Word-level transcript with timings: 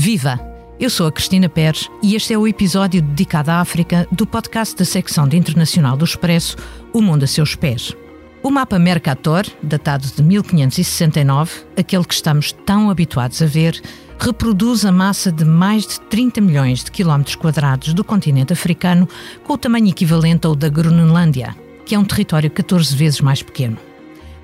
Viva! 0.00 0.38
Eu 0.78 0.88
sou 0.88 1.08
a 1.08 1.12
Cristina 1.12 1.48
Pérez 1.48 1.90
e 2.00 2.14
este 2.14 2.32
é 2.32 2.38
o 2.38 2.46
episódio 2.46 3.02
dedicado 3.02 3.50
à 3.50 3.56
África 3.56 4.06
do 4.12 4.24
podcast 4.24 4.76
da 4.76 4.84
secção 4.84 5.26
de 5.26 5.36
Internacional 5.36 5.96
do 5.96 6.04
Expresso 6.04 6.56
O 6.92 7.02
Mundo 7.02 7.24
a 7.24 7.26
Seus 7.26 7.56
Pés. 7.56 7.96
O 8.40 8.48
mapa 8.48 8.78
Mercator, 8.78 9.44
datado 9.60 10.06
de 10.06 10.22
1569, 10.22 11.64
aquele 11.76 12.04
que 12.04 12.14
estamos 12.14 12.52
tão 12.52 12.90
habituados 12.90 13.42
a 13.42 13.46
ver, 13.46 13.82
reproduz 14.20 14.84
a 14.84 14.92
massa 14.92 15.32
de 15.32 15.44
mais 15.44 15.84
de 15.84 16.00
30 16.02 16.42
milhões 16.42 16.84
de 16.84 16.92
quilómetros 16.92 17.34
quadrados 17.34 17.92
do 17.92 18.04
continente 18.04 18.52
africano, 18.52 19.08
com 19.42 19.54
o 19.54 19.58
tamanho 19.58 19.88
equivalente 19.88 20.46
ao 20.46 20.54
da 20.54 20.68
Groenlândia, 20.68 21.56
que 21.84 21.96
é 21.96 21.98
um 21.98 22.04
território 22.04 22.48
14 22.48 22.94
vezes 22.94 23.20
mais 23.20 23.42
pequeno. 23.42 23.76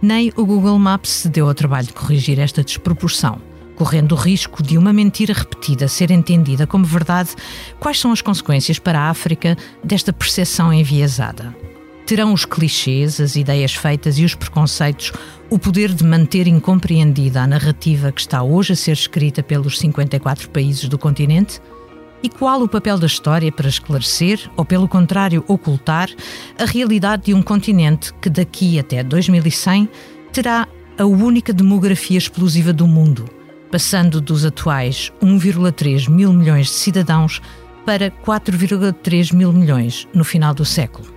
Nem 0.03 0.33
o 0.35 0.45
Google 0.45 0.81
Maps 0.81 1.11
se 1.11 1.29
deu 1.29 1.47
ao 1.47 1.55
trabalho 1.55 1.87
de 1.87 1.93
corrigir 1.93 2.41
esta 2.41 2.65
desproporção 2.65 3.54
correndo 3.75 4.13
o 4.13 4.17
risco 4.17 4.63
de 4.63 4.79
uma 4.79 4.93
mentira 4.93 5.35
repetida 5.35 5.89
ser 5.89 6.11
entendida 6.11 6.67
como 6.67 6.85
verdade, 6.85 7.31
quais 7.79 7.99
são 7.99 8.13
as 8.13 8.23
consequências 8.23 8.79
para 8.79 9.01
a 9.01 9.11
África 9.11 9.57
desta 9.83 10.13
percepção 10.13 10.73
enviesada? 10.73 11.55
Terão 12.07 12.35
os 12.35 12.45
clichês, 12.45 13.19
as 13.19 13.35
ideias 13.35 13.75
feitas 13.75 14.19
e 14.19 14.25
os 14.25 14.35
preconceitos 14.35 15.11
o 15.51 15.59
poder 15.59 15.93
de 15.93 16.05
manter 16.05 16.47
incompreendida 16.47 17.41
a 17.41 17.47
narrativa 17.47 18.11
que 18.11 18.21
está 18.21 18.43
hoje 18.43 18.73
a 18.73 18.77
ser 18.77 18.93
escrita 18.93 19.43
pelos 19.43 19.79
54 19.79 20.51
países 20.51 20.89
do 20.89 20.99
continente? 20.99 21.61
E 22.23 22.29
qual 22.29 22.63
o 22.63 22.69
papel 22.69 22.99
da 22.99 23.07
história 23.07 23.53
para 23.53 23.69
esclarecer, 23.69 24.51
ou 24.57 24.65
pelo 24.65 24.89
contrário, 24.89 25.45
ocultar, 25.47 26.09
a 26.59 26.65
realidade 26.65 27.25
de 27.27 27.35
um 27.35 27.43
continente 27.43 28.13
que 28.15 28.31
daqui 28.31 28.79
até 28.79 29.03
2100 29.03 29.89
terá 30.33 30.67
a 30.99 31.05
única 31.05 31.53
demografia 31.53 32.19
explosiva 32.19 32.73
do 32.73 32.87
mundo? 32.87 33.27
Passando 33.75 34.21
dos 34.21 34.45
atuais 34.45 35.13
1,3 35.21 36.09
mil 36.09 36.33
milhões 36.33 36.67
de 36.67 36.75
cidadãos 36.75 37.43
para 37.85 38.09
4,3 38.09 39.35
mil 39.35 39.53
milhões 39.53 40.07
no 40.15 40.23
final 40.23 40.55
do 40.55 40.65
século. 40.65 41.13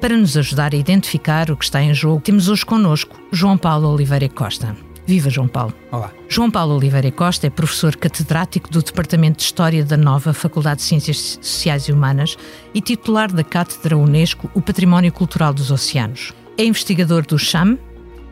Para 0.00 0.16
nos 0.16 0.36
ajudar 0.36 0.72
a 0.72 0.76
identificar 0.76 1.50
o 1.50 1.56
que 1.56 1.64
está 1.64 1.82
em 1.82 1.92
jogo, 1.92 2.20
temos 2.20 2.48
hoje 2.48 2.64
connosco 2.64 3.20
João 3.32 3.58
Paulo 3.58 3.92
Oliveira 3.92 4.28
Costa. 4.28 4.76
Viva 5.08 5.28
João 5.28 5.48
Paulo. 5.48 5.74
Olá. 5.90 6.12
João 6.28 6.52
Paulo 6.52 6.76
Oliveira 6.76 7.10
Costa 7.10 7.48
é 7.48 7.50
professor 7.50 7.96
catedrático 7.96 8.70
do 8.70 8.80
Departamento 8.80 9.38
de 9.38 9.42
História 9.42 9.84
da 9.84 9.96
Nova 9.96 10.32
Faculdade 10.32 10.82
de 10.82 10.86
Ciências 10.86 11.36
Sociais 11.42 11.88
e 11.88 11.92
Humanas 11.92 12.38
e 12.72 12.80
titular 12.80 13.32
da 13.32 13.42
Cátedra 13.42 13.98
Unesco 13.98 14.48
O 14.54 14.62
Património 14.62 15.12
Cultural 15.12 15.52
dos 15.52 15.72
Oceanos. 15.72 16.32
É 16.56 16.64
investigador 16.64 17.26
do 17.26 17.36
CHAM, 17.36 17.76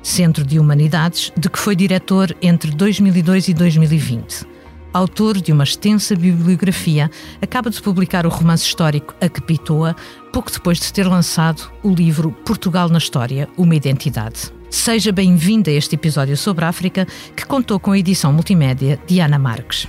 Centro 0.05 0.45
de 0.45 0.61
Humanidades, 0.61 1.33
de 1.35 1.49
que 1.49 1.59
foi 1.59 1.75
diretor 1.75 2.37
entre 2.43 2.71
2002 2.71 3.49
e 3.49 3.55
2020. 3.55 4.47
Autor 4.93 5.41
de 5.41 5.51
uma 5.51 5.65
extensa 5.65 6.15
bibliografia, 6.15 7.11
acaba 7.41 7.71
de 7.71 7.81
publicar 7.81 8.27
o 8.27 8.29
romance 8.29 8.65
histórico 8.65 9.15
A 9.19 9.29
Capitoa, 9.29 9.97
pouco 10.31 10.53
depois 10.53 10.79
de 10.79 10.93
ter 10.93 11.09
lançado 11.09 11.73
o 11.83 11.93
livro 11.93 12.31
Portugal 12.45 12.91
na 12.91 12.99
História, 12.99 13.49
Uma 13.57 13.75
Identidade. 13.75 14.53
Seja 14.69 15.11
bem-vindo 15.11 15.71
a 15.71 15.73
este 15.73 15.95
episódio 15.95 16.37
sobre 16.37 16.67
África, 16.67 17.07
que 17.35 17.47
contou 17.47 17.81
com 17.81 17.93
a 17.93 17.99
edição 17.99 18.31
multimédia 18.31 19.01
de 19.07 19.21
Ana 19.21 19.39
Marques. 19.39 19.89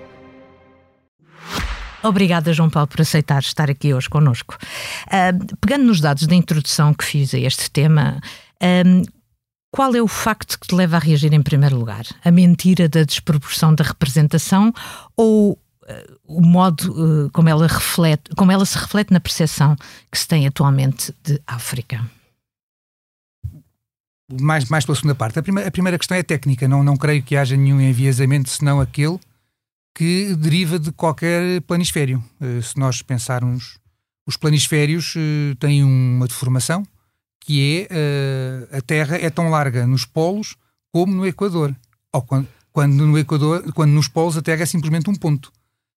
Obrigada, 2.03 2.53
João 2.53 2.69
Paulo, 2.69 2.87
por 2.87 3.01
aceitar 3.01 3.41
estar 3.41 3.69
aqui 3.69 3.93
hoje 3.93 4.09
connosco. 4.09 4.57
Uh, 5.07 5.57
pegando 5.57 5.85
nos 5.85 6.01
dados 6.01 6.25
da 6.25 6.35
introdução 6.35 6.93
que 6.93 7.05
fiz 7.05 7.33
a 7.33 7.39
este 7.39 7.69
tema, 7.69 8.19
uh, 8.61 9.11
qual 9.71 9.95
é 9.95 10.01
o 10.01 10.07
facto 10.07 10.59
que 10.59 10.67
te 10.67 10.75
leva 10.75 10.97
a 10.97 10.99
reagir 10.99 11.33
em 11.33 11.41
primeiro 11.41 11.77
lugar? 11.77 12.05
A 12.23 12.31
mentira 12.31 12.89
da 12.89 13.03
desproporção 13.03 13.73
da 13.75 13.83
representação 13.83 14.73
ou 15.15 15.53
uh, 15.53 15.57
o 16.25 16.41
modo 16.41 17.29
como, 17.31 17.49
ela 17.49 17.67
reflete, 17.67 18.31
como 18.35 18.51
ela 18.51 18.65
se 18.65 18.77
reflete 18.77 19.13
na 19.13 19.19
percepção 19.19 19.75
que 20.11 20.17
se 20.17 20.27
tem 20.27 20.47
atualmente 20.47 21.13
de 21.23 21.39
África? 21.45 22.03
Mais, 24.39 24.65
mais 24.69 24.85
pela 24.85 24.95
segunda 24.95 25.13
parte. 25.13 25.37
A 25.37 25.43
primeira, 25.43 25.67
a 25.67 25.71
primeira 25.71 25.97
questão 25.97 26.17
é 26.17 26.23
técnica. 26.23 26.67
Não, 26.67 26.83
não 26.83 26.95
creio 26.95 27.21
que 27.21 27.35
haja 27.35 27.55
nenhum 27.55 27.81
enviesamento 27.81 28.49
senão 28.49 28.79
aquele 28.79 29.19
que 29.93 30.35
deriva 30.35 30.79
de 30.79 30.91
qualquer 30.91 31.61
planisfério. 31.61 32.23
Uh, 32.39 32.61
se 32.61 32.77
nós 32.77 33.01
pensarmos, 33.01 33.77
os 34.25 34.37
planisférios 34.37 35.15
uh, 35.15 35.55
têm 35.55 35.83
uma 35.83 36.27
deformação 36.27 36.85
que 37.43 37.87
é 37.89 38.67
uh, 38.71 38.77
a 38.77 38.81
Terra 38.81 39.17
é 39.17 39.29
tão 39.29 39.49
larga 39.49 39.87
nos 39.87 40.05
polos 40.05 40.55
como 40.91 41.13
no 41.13 41.25
Equador. 41.25 41.75
Ou 42.13 42.21
quando, 42.21 42.47
quando, 42.71 42.93
no 42.93 43.17
Equador, 43.17 43.73
quando 43.73 43.91
nos 43.91 44.07
polos 44.07 44.37
a 44.37 44.41
Terra 44.41 44.63
é 44.63 44.65
simplesmente 44.65 45.09
um 45.09 45.15
ponto 45.15 45.51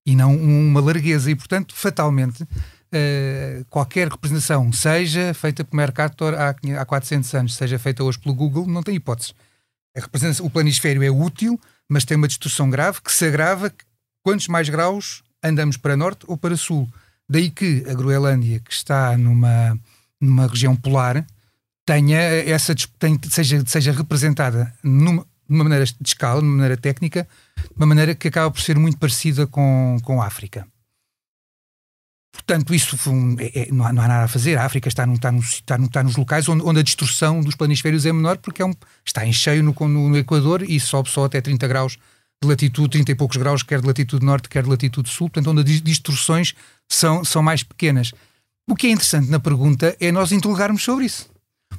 e 0.06 0.16
não 0.16 0.34
uma 0.37 0.81
largueza. 0.81 1.31
E, 1.31 1.34
portanto, 1.34 1.75
fatalmente, 1.75 2.47
qualquer 3.69 4.09
representação, 4.09 4.72
seja 4.72 5.34
feita 5.34 5.65
por 5.65 5.77
Mercator 5.77 6.34
há, 6.34 6.54
há 6.81 6.84
400 6.84 7.34
anos, 7.34 7.54
seja 7.56 7.78
feita 7.78 8.04
hoje 8.04 8.19
pelo 8.21 8.34
Google, 8.34 8.66
não 8.69 8.83
tem 8.83 8.94
hipóteses. 8.94 9.34
A 9.97 10.00
representação, 10.00 10.47
o 10.47 10.50
planisfério 10.50 11.03
é 11.03 11.10
útil, 11.10 11.59
mas 11.89 12.05
tem 12.05 12.17
uma 12.17 12.28
distorção 12.28 12.71
grave 12.71 13.00
que 13.00 13.12
se 13.12 13.27
agrava 13.27 13.72
quantos 14.22 14.49
mais 14.49 14.69
graus 14.69 15.22
andamos 15.43 15.77
para 15.77 15.97
norte 15.97 16.25
ou 16.27 16.37
para 16.37 16.56
sul. 16.56 16.89
Daí 17.28 17.50
que 17.50 17.84
a 17.89 17.95
Groenlândia, 17.95 18.61
que 18.61 18.72
está 18.72 19.17
numa, 19.17 19.78
numa 20.21 20.47
região 20.47 20.75
polar, 20.75 21.27
tenha 21.87 22.19
essa, 22.19 22.75
tem, 22.99 23.19
seja, 23.31 23.62
seja 23.67 23.93
representada 23.93 24.72
numa, 24.83 25.22
de 25.22 25.55
uma 25.55 25.65
maneira 25.65 25.84
de 25.84 25.95
escala, 26.06 26.41
de 26.41 26.47
uma 26.47 26.56
maneira 26.56 26.77
técnica, 26.77 27.28
de 27.56 27.77
uma 27.77 27.87
maneira 27.87 28.15
que 28.15 28.28
acaba 28.28 28.51
por 28.51 28.61
ser 28.61 28.78
muito 28.78 28.99
parecida 28.99 29.47
com, 29.47 29.99
com 30.03 30.21
a 30.21 30.27
África. 30.27 30.66
Portanto, 32.34 32.75
isso 32.75 32.99
um, 33.09 33.37
é, 33.39 33.61
é, 33.61 33.69
não, 33.71 33.87
há, 33.87 33.93
não, 33.93 34.03
há, 34.03 34.09
nada 34.09 34.25
a 34.25 34.28
fazer. 34.28 34.59
A 34.59 34.65
África 34.65 34.89
está, 34.89 35.06
no, 35.06 35.15
está, 35.15 35.31
no, 35.31 35.39
está, 35.39 35.78
no, 35.78 35.87
está 35.87 36.03
nos 36.03 36.17
locais 36.17 36.49
onde, 36.49 36.65
onde, 36.65 36.81
a 36.81 36.83
distorção 36.83 37.41
dos 37.41 37.55
planisférios 37.55 38.05
é 38.05 38.12
menor, 38.12 38.39
porque 38.39 38.61
é 38.61 38.67
um, 38.67 38.75
está 39.05 39.25
em 39.25 39.33
cheio 39.33 39.62
no, 39.62 39.72
no, 39.89 40.19
Equador 40.19 40.62
e 40.62 40.81
sobe 40.81 41.09
só 41.09 41.25
até 41.25 41.41
30 41.41 41.67
graus 41.69 41.97
de 42.43 42.49
latitude, 42.49 42.91
30 42.91 43.12
e 43.12 43.15
poucos 43.15 43.37
graus, 43.37 43.62
quer 43.62 43.81
de 43.81 43.87
latitude 43.87 44.27
norte, 44.27 44.49
quer 44.49 44.65
de 44.65 44.69
latitude 44.69 45.09
sul, 45.09 45.31
portanto, 45.31 45.50
onde 45.50 45.72
as 45.72 45.81
distorções 45.81 46.55
são, 46.89 47.25
são 47.25 47.43
mais 47.43 47.62
pequenas. 47.62 48.12
O 48.69 48.75
que 48.75 48.89
é 48.89 48.91
interessante 48.91 49.31
na 49.31 49.39
pergunta 49.39 49.97
é 50.01 50.11
nós 50.11 50.33
interrogarmos 50.33 50.83
sobre 50.83 51.05
isso. 51.05 51.31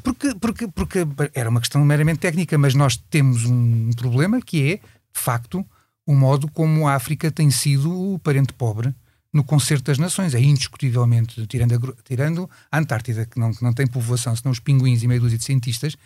Porque, 0.03 0.33
porque, 0.35 0.67
porque 0.67 1.05
era 1.33 1.49
uma 1.49 1.59
questão 1.59 1.83
meramente 1.83 2.19
técnica, 2.19 2.57
mas 2.57 2.73
nós 2.73 2.95
temos 2.95 3.45
um 3.45 3.91
problema 3.91 4.41
que 4.41 4.71
é, 4.71 4.75
de 4.77 4.81
facto, 5.13 5.65
o 6.07 6.15
modo 6.15 6.47
como 6.47 6.87
a 6.87 6.95
África 6.95 7.29
tem 7.29 7.51
sido 7.51 8.13
o 8.13 8.19
parente 8.19 8.53
pobre 8.53 8.93
no 9.35 9.43
concerto 9.43 9.83
das 9.83 9.97
nações. 9.97 10.33
É 10.33 10.39
indiscutivelmente, 10.39 11.45
tirando 11.45 11.73
a, 11.73 12.03
tirando 12.05 12.49
a 12.71 12.79
Antártida, 12.79 13.25
que 13.25 13.37
não, 13.37 13.53
que 13.53 13.61
não 13.61 13.73
tem 13.73 13.85
povoação, 13.85 14.33
senão 14.33 14.49
os 14.49 14.59
pinguins 14.59 15.03
e 15.03 15.07
meia 15.07 15.19
dúzia 15.19 15.37
de 15.37 15.43
cientistas, 15.43 15.97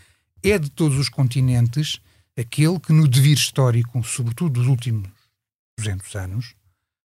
é 0.42 0.58
de 0.58 0.72
todos 0.72 0.98
os 0.98 1.10
continentes 1.10 2.02
aquele 2.36 2.80
que 2.80 2.92
no 2.92 3.08
devir 3.08 3.38
histórico, 3.38 4.04
sobretudo 4.04 4.54
dos 4.54 4.68
últimos 4.68 5.08
200 5.78 6.16
anos, 6.16 6.56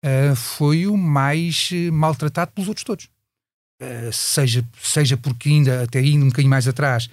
uh, 0.05 0.35
foi 0.35 0.88
o 0.88 0.97
mais 0.97 1.70
uh, 1.70 1.93
maltratado 1.93 2.50
pelos 2.50 2.67
outros 2.67 2.85
todos. 2.85 3.09
Uh, 3.81 4.12
seja, 4.12 4.67
seja 4.82 5.17
porque 5.17 5.49
ainda, 5.49 5.85
até 5.85 6.03
indo 6.03 6.25
um 6.25 6.29
bocadinho 6.29 6.50
mais 6.50 6.67
atrás, 6.67 7.09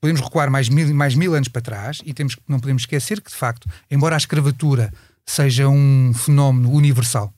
podemos 0.00 0.20
recuar 0.20 0.50
mais 0.50 0.68
mil, 0.68 0.92
mais 0.94 1.14
mil 1.14 1.34
anos 1.34 1.48
para 1.48 1.60
trás 1.60 2.00
e 2.04 2.14
temos, 2.14 2.36
não 2.48 2.58
podemos 2.58 2.82
esquecer 2.82 3.20
que, 3.20 3.30
de 3.30 3.36
facto, 3.36 3.68
embora 3.90 4.16
a 4.16 4.18
escravatura 4.18 4.92
seja 5.26 5.68
um 5.68 6.12
fenómeno 6.14 6.72
universal, 6.72 7.32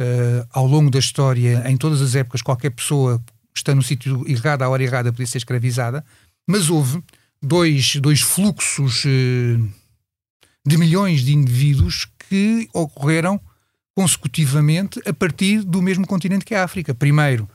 uh, 0.00 0.46
ao 0.52 0.66
longo 0.66 0.90
da 0.90 0.98
história, 0.98 1.62
em 1.66 1.76
todas 1.76 2.00
as 2.00 2.14
épocas, 2.14 2.42
qualquer 2.42 2.70
pessoa 2.70 3.22
está 3.54 3.74
no 3.74 3.82
sítio 3.82 4.24
errado, 4.28 4.62
à 4.62 4.68
hora 4.68 4.82
errada, 4.82 5.12
podia 5.12 5.26
ser 5.26 5.38
escravizada, 5.38 6.04
mas 6.46 6.70
houve 6.70 7.02
dois, 7.42 7.96
dois 7.96 8.20
fluxos 8.20 9.04
uh, 9.04 9.68
de 10.66 10.76
milhões 10.76 11.22
de 11.22 11.34
indivíduos 11.34 12.06
que 12.28 12.68
ocorreram 12.72 13.40
consecutivamente 13.94 15.00
a 15.06 15.12
partir 15.12 15.62
do 15.62 15.80
mesmo 15.80 16.06
continente 16.06 16.44
que 16.44 16.54
a 16.54 16.64
África. 16.64 16.94
Primeiro, 16.94 17.48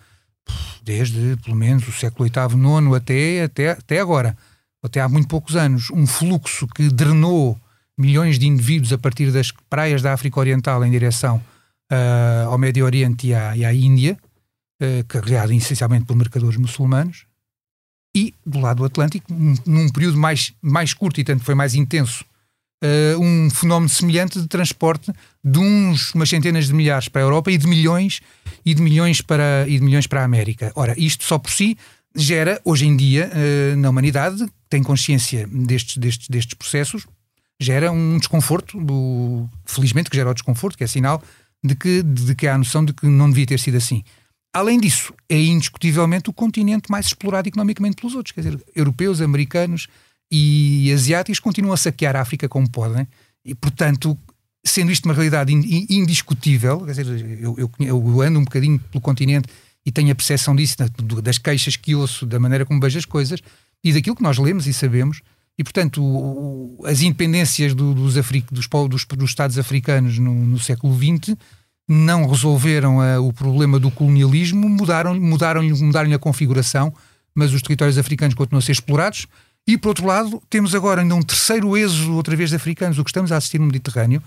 desde 0.81 1.37
pelo 1.43 1.55
menos 1.55 1.87
o 1.87 1.91
século 1.91 2.27
VIII, 2.27 2.59
IX 2.59 2.95
até, 2.95 3.43
até, 3.43 3.69
até 3.71 3.99
agora, 3.99 4.35
até 4.81 4.99
há 4.99 5.07
muito 5.07 5.27
poucos 5.27 5.55
anos, 5.55 5.91
um 5.91 6.07
fluxo 6.07 6.67
que 6.67 6.89
drenou 6.89 7.59
milhões 7.95 8.39
de 8.39 8.47
indivíduos 8.47 8.91
a 8.91 8.97
partir 8.97 9.31
das 9.31 9.51
praias 9.69 10.01
da 10.01 10.13
África 10.13 10.39
Oriental 10.39 10.83
em 10.83 10.89
direção 10.89 11.41
uh, 11.91 12.49
ao 12.49 12.57
Médio 12.57 12.85
Oriente 12.85 13.27
e 13.27 13.33
à, 13.33 13.55
e 13.55 13.65
à 13.65 13.73
Índia, 13.73 14.17
uh, 14.81 15.03
carregado 15.07 15.53
essencialmente 15.53 16.05
por 16.05 16.15
mercadores 16.15 16.57
muçulmanos, 16.57 17.25
e 18.15 18.33
do 18.45 18.59
lado 18.59 18.77
do 18.77 18.85
Atlântico, 18.85 19.33
num, 19.33 19.55
num 19.65 19.89
período 19.89 20.17
mais, 20.17 20.53
mais 20.61 20.93
curto 20.93 21.19
e 21.19 21.23
tanto 21.23 21.43
foi 21.43 21.55
mais 21.55 21.75
intenso, 21.75 22.25
uh, 22.83 23.19
um 23.19 23.49
fenómeno 23.49 23.89
semelhante 23.89 24.39
de 24.39 24.47
transporte 24.47 25.11
de 25.43 25.59
uns, 25.59 26.13
umas 26.13 26.29
centenas 26.29 26.67
de 26.67 26.73
milhares 26.73 27.07
para 27.07 27.21
a 27.21 27.25
Europa 27.25 27.51
e 27.51 27.57
de 27.57 27.67
milhões 27.67 28.21
e 28.65 28.73
de 28.73 28.81
milhões 28.81 29.21
para, 29.21 29.65
e 29.67 29.77
de 29.77 29.83
milhões 29.83 30.07
para 30.07 30.21
a 30.21 30.25
América. 30.25 30.71
Ora, 30.75 30.93
isto 30.97 31.23
só 31.23 31.37
por 31.37 31.51
si 31.51 31.77
gera, 32.13 32.59
hoje 32.65 32.85
em 32.85 32.95
dia, 32.95 33.31
na 33.77 33.89
humanidade, 33.89 34.45
tem 34.69 34.83
consciência 34.83 35.47
destes, 35.47 35.95
destes, 35.95 36.27
destes 36.27 36.53
processos, 36.55 37.07
gera 37.57 37.89
um 37.89 38.17
desconforto, 38.17 38.77
felizmente 39.65 40.09
que 40.09 40.17
gera 40.17 40.29
o 40.29 40.33
desconforto, 40.33 40.77
que 40.77 40.83
é 40.83 40.87
sinal 40.87 41.23
de 41.63 41.75
que, 41.75 42.01
de 42.01 42.35
que 42.35 42.47
há 42.47 42.55
a 42.55 42.57
noção 42.57 42.83
de 42.83 42.93
que 42.93 43.05
não 43.05 43.29
devia 43.29 43.45
ter 43.45 43.59
sido 43.59 43.77
assim. 43.77 44.03
Além 44.53 44.79
disso, 44.79 45.13
é 45.29 45.39
indiscutivelmente 45.39 46.29
o 46.29 46.33
continente 46.33 46.91
mais 46.91 47.05
explorado 47.07 47.47
economicamente 47.47 47.95
pelos 47.95 48.15
outros, 48.15 48.33
quer 48.33 48.41
dizer, 48.41 48.61
europeus, 48.75 49.21
americanos 49.21 49.87
e 50.29 50.91
asiáticos 50.93 51.39
continuam 51.39 51.73
a 51.73 51.77
saquear 51.77 52.15
a 52.15 52.21
África 52.21 52.49
como 52.49 52.69
podem, 52.69 53.07
e 53.45 53.55
portanto, 53.55 54.17
sendo 54.63 54.91
isto 54.91 55.05
uma 55.05 55.13
realidade 55.13 55.53
indiscutível, 55.53 56.81
quer 56.85 56.91
dizer, 56.91 57.39
eu, 57.39 57.55
eu, 57.57 57.71
eu 57.79 58.21
ando 58.21 58.39
um 58.39 58.43
bocadinho 58.43 58.79
pelo 58.79 59.01
continente 59.01 59.47
e 59.85 59.91
tenho 59.91 60.11
a 60.11 60.15
percepção 60.15 60.55
disso, 60.55 60.75
das 61.23 61.37
queixas 61.37 61.75
que 61.75 61.95
ouço, 61.95 62.25
da 62.25 62.39
maneira 62.39 62.65
como 62.65 62.79
vejo 62.79 62.99
as 62.99 63.05
coisas 63.05 63.41
e 63.83 63.91
daquilo 63.91 64.15
que 64.15 64.23
nós 64.23 64.37
lemos 64.37 64.67
e 64.67 64.73
sabemos. 64.73 65.21
E, 65.57 65.63
portanto, 65.63 66.03
o, 66.03 66.83
as 66.85 67.01
independências 67.01 67.73
do, 67.73 67.93
dos, 67.93 68.13
dos, 68.13 68.67
dos, 68.89 69.05
dos, 69.05 69.29
Estados 69.29 69.57
africanos 69.57 70.17
no, 70.17 70.33
no 70.33 70.59
século 70.59 70.95
XX 70.97 71.35
não 71.87 72.25
resolveram 72.27 72.97
uh, 72.97 73.25
o 73.25 73.33
problema 73.33 73.79
do 73.79 73.91
colonialismo, 73.91 74.69
mudaram-lhe 74.69 75.19
mudaram 75.19 75.61
mudaram 75.61 76.13
a 76.13 76.19
configuração, 76.19 76.93
mas 77.35 77.53
os 77.53 77.61
territórios 77.61 77.97
africanos 77.97 78.33
continuam 78.33 78.59
a 78.59 78.61
ser 78.61 78.71
explorados. 78.71 79.27
E, 79.67 79.77
por 79.77 79.89
outro 79.89 80.07
lado, 80.07 80.41
temos 80.49 80.73
agora 80.73 81.01
ainda 81.01 81.13
um 81.15 81.21
terceiro 81.21 81.77
êxodo, 81.77 82.15
outra 82.15 82.35
vez, 82.35 82.49
de 82.49 82.55
africanos. 82.55 82.97
O 82.97 83.03
que 83.03 83.09
estamos 83.09 83.31
a 83.31 83.37
assistir 83.37 83.59
no 83.59 83.67
Mediterrâneo 83.67 84.21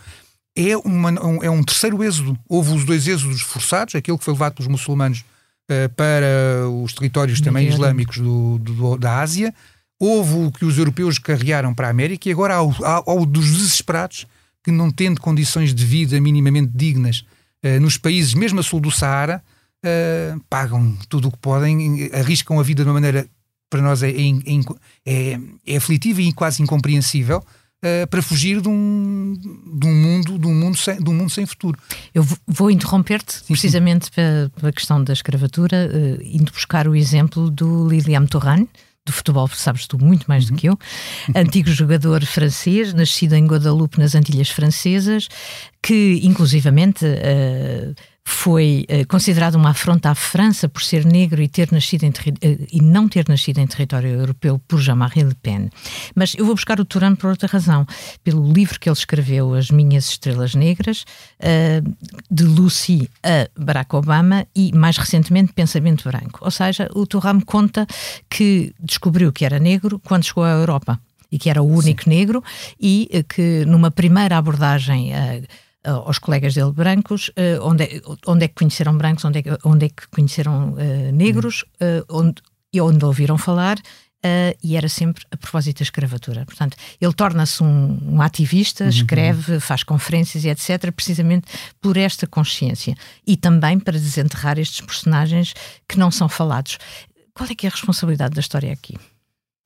é, 0.56 0.76
uma, 0.76 1.10
um, 1.10 1.42
é 1.42 1.50
um 1.50 1.62
terceiro 1.62 2.02
êxodo. 2.04 2.38
Houve 2.48 2.74
os 2.74 2.84
dois 2.84 3.08
êxodos 3.08 3.40
forçados, 3.40 3.94
aquele 3.94 4.16
que 4.16 4.24
foi 4.24 4.34
levado 4.34 4.54
pelos 4.54 4.70
muçulmanos 4.70 5.24
uh, 5.70 5.88
para 5.96 6.68
os 6.82 6.92
territórios 6.92 7.40
também 7.40 7.68
islâmicos 7.68 8.18
do, 8.18 8.58
do, 8.58 8.96
da 8.96 9.20
Ásia. 9.20 9.52
Houve 9.98 10.34
o 10.34 10.52
que 10.52 10.64
os 10.64 10.76
europeus 10.76 11.18
carregaram 11.18 11.74
para 11.74 11.86
a 11.86 11.90
América 11.90 12.28
e 12.28 12.32
agora 12.32 12.56
há 12.56 12.62
o, 12.62 12.70
há, 12.84 12.96
há 13.06 13.14
o 13.14 13.24
dos 13.24 13.46
desesperados 13.46 14.26
que, 14.62 14.70
não 14.70 14.90
tendo 14.90 15.20
condições 15.20 15.74
de 15.74 15.84
vida 15.84 16.20
minimamente 16.20 16.72
dignas 16.74 17.24
uh, 17.64 17.80
nos 17.80 17.96
países, 17.96 18.34
mesmo 18.34 18.58
a 18.60 18.62
sul 18.62 18.80
do 18.80 18.90
Saara, 18.90 19.42
uh, 19.84 20.40
pagam 20.48 20.96
tudo 21.08 21.28
o 21.28 21.30
que 21.30 21.38
podem, 21.38 22.10
arriscam 22.12 22.58
a 22.58 22.62
vida 22.62 22.82
de 22.82 22.88
uma 22.88 22.94
maneira 22.94 23.26
para 23.70 23.82
nós 23.82 24.02
é, 24.02 24.10
é, 24.10 24.14
é, 25.04 25.38
é 25.66 25.76
aflitiva 25.76 26.22
e 26.22 26.32
quase 26.32 26.62
incompreensível. 26.62 27.44
Uh, 27.84 28.06
para 28.08 28.22
fugir 28.22 28.62
de 28.62 28.68
um, 28.68 29.34
de 29.78 29.86
um 29.86 29.94
mundo 29.94 30.38
de 30.38 30.46
um 30.46 30.54
mundo 30.54 30.74
sem, 30.74 30.96
de 30.96 31.10
um 31.10 31.12
mundo 31.12 31.28
sem 31.28 31.44
futuro. 31.44 31.78
Eu 32.14 32.26
vou 32.46 32.70
interromper-te 32.70 33.44
precisamente 33.44 34.10
pela 34.10 34.72
questão 34.72 35.04
da 35.04 35.12
escravatura, 35.12 35.90
indo 36.22 36.50
buscar 36.50 36.88
o 36.88 36.96
exemplo 36.96 37.50
do 37.50 37.86
Lilian 37.86 38.24
Thuram, 38.24 38.66
do 39.06 39.12
futebol, 39.12 39.46
sabes 39.48 39.86
tu 39.86 39.98
muito 40.02 40.24
mais 40.26 40.44
uhum. 40.44 40.54
do 40.54 40.60
que 40.60 40.68
eu, 40.68 40.78
antigo 41.34 41.70
jogador 41.70 42.24
francês, 42.24 42.94
nascido 42.94 43.34
em 43.34 43.46
Guadalupe, 43.46 43.98
nas 43.98 44.14
Antilhas 44.14 44.48
Francesas, 44.48 45.28
que 45.82 46.20
inclusivamente 46.22 47.04
uh, 47.04 47.94
foi 48.26 48.86
uh, 48.90 49.06
considerado 49.06 49.56
uma 49.56 49.70
afronta 49.70 50.10
à 50.10 50.14
França 50.14 50.68
por 50.68 50.82
ser 50.82 51.04
negro 51.04 51.42
e, 51.42 51.48
ter 51.48 51.70
nascido 51.70 52.04
em 52.04 52.08
uh, 52.08 52.66
e 52.72 52.80
não 52.80 53.06
ter 53.06 53.26
nascido 53.28 53.58
em 53.58 53.66
território 53.66 54.08
europeu 54.08 54.58
por 54.66 54.80
Jean-Marie 54.80 55.24
Le 55.24 55.34
Pen. 55.34 55.68
Mas 56.14 56.34
eu 56.34 56.46
vou 56.46 56.54
buscar 56.54 56.80
o 56.80 56.84
Turan 56.84 57.14
por 57.14 57.30
outra 57.30 57.46
razão. 57.46 57.86
Pelo 58.22 58.50
livro 58.50 58.80
que 58.80 58.88
ele 58.88 58.96
escreveu, 58.96 59.54
As 59.54 59.70
Minhas 59.70 60.08
Estrelas 60.08 60.54
Negras, 60.54 61.04
uh, 61.40 61.94
de 62.30 62.44
Lucy 62.44 63.10
a 63.22 63.48
Barack 63.58 63.94
Obama 63.94 64.46
e, 64.56 64.72
mais 64.72 64.96
recentemente, 64.96 65.52
Pensamento 65.52 66.08
Branco. 66.08 66.40
Ou 66.40 66.50
seja, 66.50 66.88
o 66.94 67.06
Turan 67.06 67.40
conta 67.40 67.86
que 68.30 68.72
descobriu 68.80 69.32
que 69.32 69.44
era 69.44 69.58
negro 69.58 70.00
quando 70.02 70.24
chegou 70.24 70.44
à 70.44 70.50
Europa 70.50 70.98
e 71.30 71.38
que 71.38 71.50
era 71.50 71.62
o 71.62 71.66
único 71.66 72.04
Sim. 72.04 72.10
negro 72.10 72.42
e 72.80 73.24
que 73.28 73.64
numa 73.66 73.90
primeira 73.90 74.38
abordagem 74.38 75.12
aos 75.84 76.18
colegas 76.18 76.54
dele 76.54 76.72
brancos, 76.72 77.28
uh, 77.28 77.62
onde, 77.62 77.84
é, 77.84 78.00
onde 78.26 78.44
é 78.44 78.48
que 78.48 78.54
conheceram 78.54 78.96
brancos, 78.96 79.24
onde 79.24 79.40
é, 79.40 79.42
onde 79.64 79.86
é 79.86 79.88
que 79.88 80.08
conheceram 80.08 80.72
uh, 80.72 81.12
negros, 81.12 81.64
uh, 81.74 82.04
onde, 82.08 82.42
e 82.72 82.80
onde 82.80 83.04
ouviram 83.04 83.38
falar, 83.38 83.78
e 84.62 84.74
era 84.74 84.88
sempre 84.88 85.22
a 85.30 85.36
propósito 85.36 85.80
da 85.80 85.82
escravatura. 85.82 86.46
Portanto, 86.46 86.78
ele 86.98 87.12
torna-se 87.12 87.62
um, 87.62 87.98
um, 88.14 88.22
ativista, 88.22 88.84
uhum. 88.84 88.88
escreve, 88.88 89.60
faz 89.60 89.82
conferências 89.82 90.46
e 90.46 90.48
etc., 90.48 90.90
precisamente 90.92 91.46
por 91.78 91.98
esta 91.98 92.26
consciência. 92.26 92.96
E 93.26 93.36
também 93.36 93.78
para 93.78 93.98
desenterrar 93.98 94.58
estes 94.58 94.80
personagens 94.80 95.52
que 95.86 95.98
não 95.98 96.10
são 96.10 96.26
falados. 96.26 96.78
Qual 97.34 97.46
é 97.50 97.54
que 97.54 97.66
é 97.66 97.68
a 97.68 97.72
responsabilidade 97.72 98.34
da 98.34 98.40
história 98.40 98.72
aqui? 98.72 98.96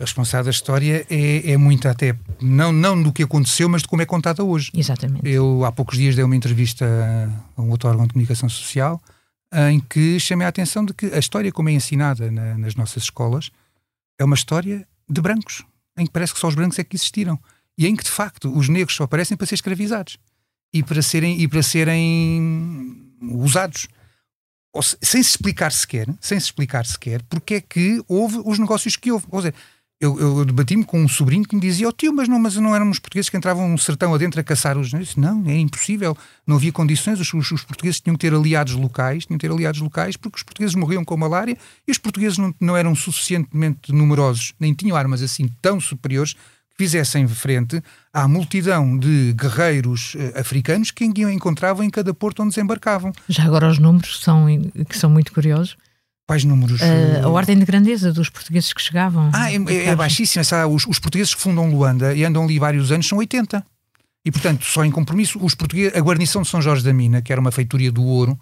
A 0.00 0.04
responsabilidade 0.04 0.44
da 0.44 0.50
história 0.50 1.06
é, 1.10 1.50
é 1.50 1.56
muito 1.56 1.88
até, 1.88 2.16
não, 2.40 2.72
não 2.72 3.02
do 3.02 3.12
que 3.12 3.24
aconteceu, 3.24 3.68
mas 3.68 3.82
de 3.82 3.88
como 3.88 4.00
é 4.00 4.06
contada 4.06 4.44
hoje. 4.44 4.70
Exatamente. 4.72 5.28
Eu 5.28 5.64
há 5.64 5.72
poucos 5.72 5.98
dias 5.98 6.14
dei 6.14 6.24
uma 6.24 6.36
entrevista 6.36 6.86
a 7.56 7.60
um 7.60 7.70
outro 7.70 7.88
órgão 7.88 8.06
de 8.06 8.12
comunicação 8.12 8.48
social 8.48 9.02
em 9.70 9.80
que 9.80 10.20
chamei 10.20 10.44
a 10.44 10.50
atenção 10.50 10.84
de 10.84 10.92
que 10.92 11.06
a 11.06 11.18
história 11.18 11.50
como 11.50 11.68
é 11.68 11.72
ensinada 11.72 12.30
na, 12.30 12.56
nas 12.58 12.74
nossas 12.74 13.04
escolas 13.04 13.50
é 14.18 14.24
uma 14.24 14.34
história 14.34 14.86
de 15.08 15.20
brancos, 15.20 15.64
em 15.96 16.04
que 16.04 16.12
parece 16.12 16.34
que 16.34 16.40
só 16.40 16.48
os 16.48 16.54
brancos 16.54 16.78
é 16.78 16.84
que 16.84 16.96
existiram. 16.96 17.38
E 17.76 17.86
em 17.86 17.94
que, 17.94 18.04
de 18.04 18.10
facto, 18.10 18.52
os 18.56 18.68
negros 18.68 18.96
só 18.96 19.04
aparecem 19.04 19.36
para 19.36 19.46
ser 19.46 19.54
escravizados 19.54 20.18
e 20.72 20.82
para 20.82 21.00
serem, 21.00 21.40
e 21.40 21.48
para 21.48 21.62
serem 21.62 23.14
usados. 23.22 23.88
sem 25.00 25.22
se 25.22 25.30
explicar 25.30 25.72
sequer, 25.72 26.06
sem 26.20 26.38
se 26.38 26.46
explicar 26.46 26.84
sequer, 26.84 27.22
porque 27.22 27.54
é 27.54 27.60
que 27.60 28.02
houve 28.08 28.40
os 28.44 28.58
negócios 28.58 28.96
que 28.96 29.10
houve. 29.12 29.26
Ou 29.30 29.40
seja, 29.40 29.54
eu, 30.00 30.18
eu 30.20 30.44
debati-me 30.44 30.84
com 30.84 31.00
um 31.00 31.08
sobrinho 31.08 31.44
que 31.44 31.56
me 31.56 31.60
dizia: 31.60 31.88
Oh 31.88 31.92
tio, 31.92 32.12
mas 32.12 32.28
não, 32.28 32.38
mas 32.38 32.54
não 32.56 32.74
éramos 32.74 33.00
portugueses 33.00 33.28
que 33.28 33.36
entravam 33.36 33.68
um 33.68 33.76
sertão 33.76 34.14
adentro 34.14 34.40
a 34.40 34.44
caçar 34.44 34.78
os. 34.78 34.90
Disse, 34.90 35.18
não, 35.18 35.44
é 35.46 35.58
impossível. 35.58 36.16
Não 36.46 36.56
havia 36.56 36.70
condições. 36.70 37.18
Os, 37.18 37.32
os, 37.34 37.50
os, 37.50 37.64
portugueses 37.64 38.00
tinham 38.00 38.14
que 38.14 38.20
ter 38.20 38.32
aliados 38.32 38.74
locais, 38.74 39.26
tinham 39.26 39.36
que 39.36 39.46
ter 39.46 39.52
aliados 39.52 39.80
locais, 39.80 40.16
porque 40.16 40.36
os 40.36 40.42
portugueses 40.44 40.76
morriam 40.76 41.04
com 41.04 41.16
malária 41.16 41.56
e 41.86 41.90
os 41.90 41.98
portugueses 41.98 42.38
não, 42.38 42.54
não 42.60 42.76
eram 42.76 42.94
suficientemente 42.94 43.92
numerosos, 43.92 44.54
nem 44.60 44.72
tinham 44.72 44.96
armas 44.96 45.20
assim 45.20 45.48
tão 45.60 45.80
superiores 45.80 46.34
que 46.34 46.84
fizessem 46.84 47.26
frente 47.26 47.82
à 48.12 48.28
multidão 48.28 48.96
de 48.96 49.32
guerreiros 49.32 50.14
uh, 50.14 50.38
africanos 50.38 50.92
que 50.92 51.04
encontravam 51.04 51.84
em 51.84 51.90
cada 51.90 52.14
porto 52.14 52.40
onde 52.40 52.54
desembarcavam. 52.54 53.12
Já 53.28 53.42
agora 53.44 53.68
os 53.68 53.80
números 53.80 54.20
são, 54.20 54.46
que 54.88 54.96
são 54.96 55.10
muito 55.10 55.32
curiosos. 55.32 55.76
Quais 56.28 56.44
números? 56.44 56.82
Uh, 56.82 57.24
a 57.24 57.28
ordem 57.28 57.58
de 57.58 57.64
grandeza 57.64 58.12
dos 58.12 58.28
portugueses 58.28 58.70
que 58.74 58.82
chegavam. 58.82 59.30
Ah, 59.32 59.50
é, 59.50 59.86
é, 59.86 59.96
baixíssima. 59.96 60.44
Os, 60.66 60.86
os, 60.86 60.98
portugueses 60.98 61.34
que 61.34 61.40
fundam 61.40 61.70
Luanda 61.70 62.14
e 62.14 62.22
andam 62.22 62.44
ali 62.44 62.58
vários 62.58 62.92
anos 62.92 63.08
são 63.08 63.16
80. 63.16 63.64
E, 64.26 64.30
portanto, 64.30 64.62
só 64.62 64.84
em 64.84 64.90
compromisso, 64.90 65.42
os 65.42 65.54
portugueses, 65.54 65.96
a 65.96 66.00
guarnição 66.00 66.42
de 66.42 66.48
São 66.48 66.60
Jorge 66.60 66.84
da 66.84 66.92
Mina, 66.92 67.22
que 67.22 67.32
era 67.32 67.40
uma 67.40 67.50
feitoria 67.50 67.90
do 67.90 68.04
ouro, 68.04 68.38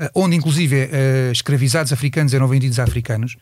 uh, 0.00 0.08
onde 0.14 0.36
inclusive 0.36 0.84
uh, 0.84 1.32
escravizados 1.32 1.92
africanos 1.92 2.32
eram 2.32 2.46
vendidos 2.46 2.78
a 2.78 2.84
africanos, 2.84 3.36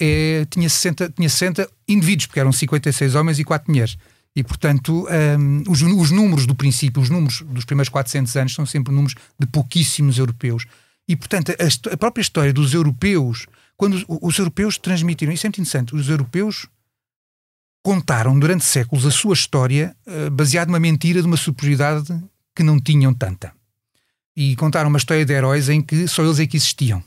é, 0.00 0.46
tinha, 0.48 0.68
60, 0.70 1.10
tinha 1.10 1.28
60 1.28 1.68
indivíduos, 1.86 2.26
porque 2.26 2.40
eram 2.40 2.50
56 2.50 3.14
homens 3.14 3.38
e 3.38 3.44
4 3.44 3.70
mulheres. 3.70 3.98
E, 4.34 4.42
portanto, 4.42 5.06
um, 5.38 5.62
os, 5.70 5.82
os 5.82 6.10
números 6.10 6.46
do 6.46 6.54
princípio, 6.54 7.00
os 7.00 7.10
números 7.10 7.42
dos 7.46 7.66
primeiros 7.66 7.90
400 7.90 8.34
anos 8.36 8.54
são 8.54 8.64
sempre 8.64 8.90
números 8.92 9.14
de 9.38 9.46
pouquíssimos 9.46 10.18
europeus. 10.18 10.64
E, 11.08 11.16
portanto, 11.16 11.52
a, 11.52 11.92
a 11.92 11.96
própria 11.96 12.22
história 12.22 12.52
dos 12.52 12.72
europeus, 12.72 13.46
quando 13.76 13.94
os, 13.94 14.04
os, 14.08 14.38
europeus 14.38 14.78
transmitiram, 14.78 15.32
isso 15.32 15.46
é 15.46 15.48
muito 15.48 15.60
interessante, 15.60 15.94
os 15.94 16.08
europeus 16.08 16.66
contaram 17.82 18.38
durante 18.38 18.64
séculos 18.64 19.04
a 19.04 19.10
sua 19.10 19.34
história 19.34 19.94
uh, 20.06 20.30
baseada 20.30 20.70
numa 20.70 20.80
mentira 20.80 21.20
de 21.20 21.26
uma 21.26 21.36
superioridade 21.36 22.18
que 22.54 22.62
não 22.62 22.80
tinham 22.80 23.12
tanta. 23.12 23.52
E 24.34 24.56
contaram 24.56 24.88
uma 24.88 24.98
história 24.98 25.24
de 25.24 25.32
heróis 25.32 25.68
em 25.68 25.82
que 25.82 26.08
só 26.08 26.24
eles 26.24 26.40
é 26.40 26.46
que 26.46 26.56
existiam. 26.56 27.02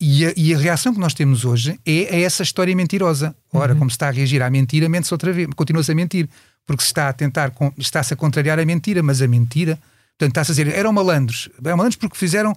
E 0.00 0.24
a, 0.24 0.32
e 0.36 0.54
a 0.54 0.58
reação 0.58 0.94
que 0.94 1.00
nós 1.00 1.12
temos 1.12 1.44
hoje 1.44 1.78
é 1.84 2.14
a 2.14 2.20
essa 2.20 2.42
história 2.42 2.74
mentirosa. 2.74 3.34
Ora, 3.52 3.72
uhum. 3.72 3.80
como 3.80 3.90
se 3.90 3.96
está 3.96 4.08
a 4.08 4.10
reagir 4.10 4.40
à 4.42 4.48
mentira, 4.48 4.88
mente-se 4.88 5.12
outra 5.12 5.32
vez, 5.32 5.48
continua-se 5.56 5.90
a 5.90 5.94
mentir. 5.94 6.28
Porque 6.64 6.82
se 6.82 6.88
está 6.88 7.08
a 7.08 7.12
tentar, 7.12 7.52
está-se 7.76 8.14
a 8.14 8.16
contrariar 8.16 8.58
a 8.58 8.64
mentira, 8.64 9.02
mas 9.02 9.20
a 9.22 9.26
mentira, 9.26 9.78
portanto, 10.16 10.30
está-se 10.30 10.52
a 10.52 10.54
dizer, 10.54 10.76
eram 10.76 10.92
malandros. 10.92 11.48
Eram 11.64 11.76
malandros 11.76 11.96
porque 11.96 12.16
fizeram 12.16 12.54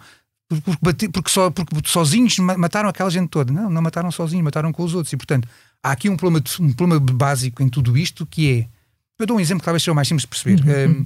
porque, 0.81 1.09
porque, 1.09 1.29
só, 1.29 1.49
porque 1.49 1.75
sozinhos 1.85 2.37
mataram 2.39 2.89
aquela 2.89 3.09
gente 3.09 3.29
toda. 3.29 3.53
Não, 3.53 3.69
não 3.69 3.81
mataram 3.81 4.11
sozinhos, 4.11 4.43
mataram 4.43 4.71
com 4.71 4.83
os 4.83 4.93
outros. 4.93 5.13
E, 5.13 5.17
portanto, 5.17 5.47
há 5.81 5.91
aqui 5.91 6.09
um 6.09 6.17
problema, 6.17 6.43
um 6.59 6.73
problema 6.73 6.99
básico 6.99 7.63
em 7.63 7.69
tudo 7.69 7.97
isto 7.97 8.25
que 8.25 8.51
é. 8.51 8.67
Eu 9.19 9.25
dou 9.27 9.37
um 9.37 9.39
exemplo 9.39 9.61
que 9.61 9.65
talvez 9.65 9.83
seja 9.83 9.91
o 9.91 9.95
mais 9.95 10.07
simples 10.07 10.23
de 10.23 10.27
perceber. 10.27 10.87
Uhum. 10.87 11.01
Um, 11.01 11.05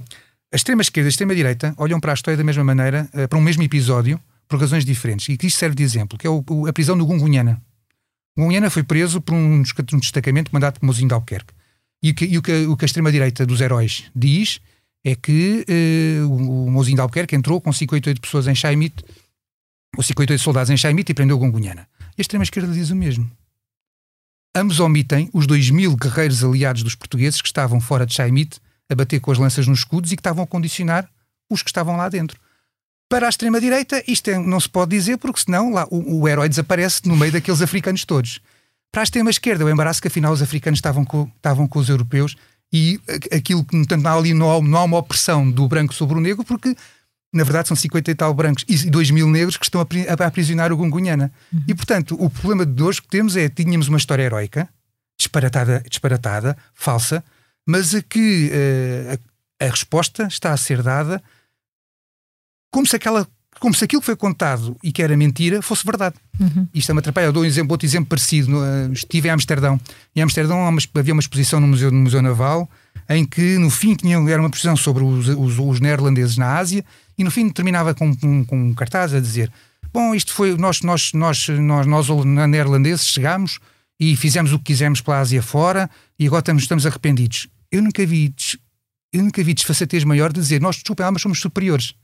a 0.52 0.56
extrema-esquerda 0.56 1.06
e 1.06 1.08
a 1.08 1.10
extrema-direita 1.10 1.74
olham 1.76 2.00
para 2.00 2.12
a 2.12 2.14
história 2.14 2.36
da 2.36 2.44
mesma 2.44 2.64
maneira, 2.64 3.08
uh, 3.12 3.28
para 3.28 3.38
um 3.38 3.42
mesmo 3.42 3.62
episódio, 3.62 4.18
por 4.48 4.58
razões 4.58 4.84
diferentes. 4.84 5.28
E 5.28 5.36
que 5.36 5.46
isto 5.46 5.58
serve 5.58 5.76
de 5.76 5.82
exemplo, 5.82 6.18
que 6.18 6.26
é 6.26 6.30
o, 6.30 6.42
o, 6.48 6.66
a 6.66 6.72
prisão 6.72 6.96
do 6.96 7.04
Gungunhana. 7.04 7.60
Gungunhana 8.36 8.70
foi 8.70 8.82
preso 8.82 9.20
por 9.20 9.34
um, 9.34 9.62
um 9.62 9.98
destacamento 9.98 10.50
mandado 10.52 10.80
por 10.80 10.86
Mozinho 10.86 11.08
de 11.08 11.14
Albuquerque. 11.14 11.52
E, 12.02 12.12
que, 12.12 12.24
e 12.24 12.38
o, 12.38 12.42
que, 12.42 12.66
o 12.66 12.76
que 12.76 12.84
a 12.84 12.86
extrema-direita 12.86 13.46
dos 13.46 13.60
heróis 13.60 14.04
diz 14.14 14.60
é 15.04 15.14
que 15.14 15.64
uh, 15.68 16.28
o, 16.28 16.66
o 16.66 16.70
Mozinho 16.70 16.96
de 16.96 17.00
Albuquerque 17.00 17.36
entrou 17.36 17.60
com 17.60 17.72
58 17.72 18.20
pessoas 18.20 18.46
em 18.46 18.54
Chaimite, 18.54 19.04
ou 19.96 20.02
58 20.02 20.42
soldados 20.42 20.70
em 20.70 20.76
Chaimite 20.76 21.12
e 21.12 21.14
prendeu 21.14 21.38
Gungunhana. 21.38 21.86
E 22.16 22.20
a 22.20 22.22
extrema-esquerda 22.22 22.72
diz 22.72 22.90
o 22.90 22.96
mesmo. 22.96 23.30
Ambos 24.54 24.80
omitem 24.80 25.28
os 25.34 25.46
2 25.46 25.68
mil 25.70 25.94
guerreiros 25.94 26.42
aliados 26.42 26.82
dos 26.82 26.94
portugueses 26.94 27.42
que 27.42 27.48
estavam 27.48 27.78
fora 27.78 28.06
de 28.06 28.14
Chaimite 28.14 28.58
a 28.88 28.94
bater 28.94 29.20
com 29.20 29.30
as 29.30 29.38
lanças 29.38 29.66
nos 29.66 29.80
escudos 29.80 30.12
e 30.12 30.16
que 30.16 30.20
estavam 30.20 30.42
a 30.42 30.46
condicionar 30.46 31.08
os 31.50 31.62
que 31.62 31.68
estavam 31.68 31.96
lá 31.96 32.08
dentro. 32.08 32.40
Para 33.08 33.26
a 33.26 33.28
extrema-direita, 33.28 34.02
isto 34.08 34.30
é, 34.30 34.38
não 34.38 34.58
se 34.58 34.68
pode 34.68 34.90
dizer, 34.90 35.18
porque 35.18 35.40
senão 35.40 35.72
lá, 35.72 35.86
o, 35.90 36.20
o, 36.20 36.28
herói 36.28 36.48
desaparece 36.48 37.06
no 37.06 37.16
meio 37.16 37.30
daqueles 37.30 37.62
africanos 37.62 38.04
todos. 38.04 38.40
Para 38.90 39.02
a 39.02 39.04
extrema-esquerda, 39.04 39.64
o 39.64 39.70
embaraço 39.70 40.00
que 40.00 40.08
afinal 40.08 40.32
os 40.32 40.42
africanos 40.42 40.78
estavam 40.78 41.04
com, 41.04 41.30
estavam 41.36 41.68
com 41.68 41.78
os 41.78 41.88
europeus 41.88 42.34
e 42.72 43.00
aquilo 43.32 43.64
que 43.64 43.76
não 43.76 44.10
há 44.10 44.14
ali 44.14 44.34
não 44.34 44.56
há, 44.56 44.60
não 44.60 44.78
há 44.78 44.84
uma 44.84 44.98
opressão 44.98 45.48
do 45.48 45.68
branco 45.68 45.94
sobre 45.94 46.16
o 46.16 46.20
negro, 46.20 46.44
porque 46.44 46.74
na 47.32 47.44
verdade 47.44 47.68
são 47.68 47.76
50 47.76 48.10
e 48.10 48.14
tal 48.14 48.32
brancos 48.32 48.64
e 48.68 48.88
2 48.88 49.10
mil 49.10 49.28
negros 49.28 49.56
que 49.56 49.64
estão 49.64 49.80
a, 49.80 49.84
a 49.84 50.26
aprisionar 50.26 50.72
o 50.72 50.76
Gungunhana. 50.76 51.32
Uhum. 51.52 51.64
E 51.68 51.74
portanto, 51.74 52.16
o 52.18 52.30
problema 52.30 52.64
de 52.64 52.82
hoje 52.82 53.02
que 53.02 53.08
temos 53.08 53.36
é 53.36 53.48
tínhamos 53.48 53.88
uma 53.88 53.98
história 53.98 54.22
heroica, 54.22 54.68
disparatada, 55.18 55.82
disparatada 55.88 56.56
falsa, 56.74 57.22
mas 57.66 57.94
a 57.94 58.02
que 58.02 58.50
uh, 58.50 59.18
a, 59.60 59.66
a, 59.66 59.70
resposta 59.70 60.26
está 60.26 60.52
a 60.52 60.56
ser 60.56 60.82
dada 60.82 61.22
como 62.70 62.86
se 62.86 62.96
aquela 62.96 63.26
como 63.58 63.74
se 63.74 63.82
aquilo 63.82 64.02
que 64.02 64.06
foi 64.06 64.16
contado 64.16 64.76
e 64.82 64.92
que 64.92 65.02
era 65.02 65.16
mentira 65.16 65.62
fosse 65.62 65.82
verdade. 65.84 66.16
Uhum. 66.38 66.68
Isto 66.74 66.90
é 66.90 66.92
uma 66.92 66.98
atrapalha. 67.00 67.24
Eu 67.24 67.32
dou 67.32 67.42
um 67.42 67.46
exemplo, 67.46 67.72
outro 67.72 67.86
exemplo 67.86 68.06
parecido. 68.06 68.50
No, 68.50 68.60
uh, 68.60 68.92
estive 68.92 69.28
em 69.28 69.30
Amsterdão. 69.30 69.80
Em 70.14 70.20
Amsterdão 70.20 70.68
havia 70.94 71.14
uma 71.14 71.20
exposição 71.20 71.58
no 71.58 71.66
Museu, 71.66 71.90
no 71.90 71.98
Museu 71.98 72.20
Naval 72.20 72.68
em 73.08 73.24
que 73.24 73.58
no 73.58 73.70
fim 73.70 73.94
tinha, 73.94 74.16
era 74.30 74.40
uma 74.40 74.48
exposição 74.48 74.76
sobre 74.76 75.04
os, 75.04 75.28
os, 75.28 75.58
os 75.58 75.80
neerlandeses 75.80 76.36
na 76.36 76.56
Ásia 76.56 76.84
e 77.18 77.24
no 77.24 77.30
fim 77.30 77.48
terminava 77.48 77.94
com, 77.94 78.14
com, 78.14 78.44
com 78.44 78.56
um 78.56 78.74
cartaz 78.74 79.14
a 79.14 79.20
dizer 79.20 79.50
bom, 79.96 80.14
isto 80.14 80.34
foi, 80.34 80.54
nós, 80.58 80.82
nós, 80.82 81.12
nós, 81.14 81.48
nós, 81.48 81.86
nós 81.86 82.08
neerlandeses 82.48 83.06
chegámos 83.06 83.58
e 83.98 84.14
fizemos 84.14 84.52
o 84.52 84.58
que 84.58 84.66
quisemos 84.66 85.00
pela 85.00 85.20
Ásia 85.20 85.42
fora 85.42 85.88
e 86.18 86.26
agora 86.26 86.40
estamos, 86.40 86.64
estamos 86.64 86.84
arrependidos. 86.84 87.48
Eu 87.72 87.82
nunca 87.82 88.04
vi, 88.04 88.34
eu 89.10 89.22
nunca 89.22 89.42
vi 89.42 89.54
desfaçatez 89.54 90.04
maior 90.04 90.34
de 90.34 90.38
dizer 90.38 90.60
nós, 90.60 90.76
desculpem, 90.76 91.06
mas 91.10 91.22
somos 91.22 91.40
superiores. 91.40 91.94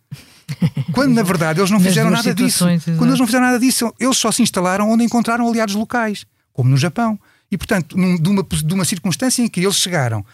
Quando 0.92 1.12
na 1.12 1.22
verdade 1.22 1.60
eles 1.60 1.70
não 1.70 1.78
fizeram 1.78 2.10
nada 2.10 2.34
disso. 2.34 2.64
Exatamente. 2.66 2.98
Quando 2.98 3.10
eles 3.10 3.18
não 3.18 3.26
fizeram 3.26 3.44
nada 3.44 3.60
disso, 3.60 3.92
eles 4.00 4.16
só 4.16 4.32
se 4.32 4.42
instalaram 4.42 4.90
onde 4.90 5.04
encontraram 5.04 5.46
aliados 5.46 5.74
locais, 5.74 6.24
como 6.50 6.70
no 6.70 6.78
Japão. 6.78 7.20
E 7.50 7.58
portanto, 7.58 7.94
num, 7.94 8.16
de, 8.16 8.28
uma, 8.30 8.42
de 8.42 8.74
uma 8.74 8.86
circunstância 8.86 9.42
em 9.42 9.48
que 9.48 9.60
eles 9.60 9.76
chegaram, 9.76 10.24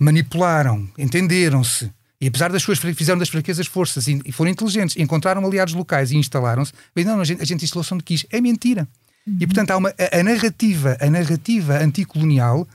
manipularam, 0.00 0.88
entenderam-se, 0.96 1.90
e 2.20 2.26
apesar 2.26 2.50
das 2.50 2.62
suas 2.62 2.78
fizeram 2.78 3.18
das 3.18 3.28
fraquezas 3.28 3.66
forças 3.66 4.08
e, 4.08 4.20
e 4.24 4.32
foram 4.32 4.50
inteligentes, 4.50 4.96
encontraram 4.96 5.44
aliados 5.44 5.74
locais 5.74 6.10
e 6.10 6.16
instalaram-se, 6.16 6.72
bem, 6.94 7.04
não, 7.04 7.20
a 7.20 7.24
gente, 7.24 7.40
a 7.40 7.44
gente 7.44 7.64
instalou-se 7.64 7.94
onde 7.94 8.02
quis. 8.02 8.26
É 8.30 8.40
mentira. 8.40 8.88
Uhum. 9.26 9.36
E 9.40 9.46
portanto 9.46 9.70
há 9.70 9.76
uma, 9.76 9.90
a, 9.90 10.18
a, 10.18 10.22
narrativa, 10.22 10.96
a 11.00 11.08
narrativa 11.08 11.78
anticolonial, 11.78 12.66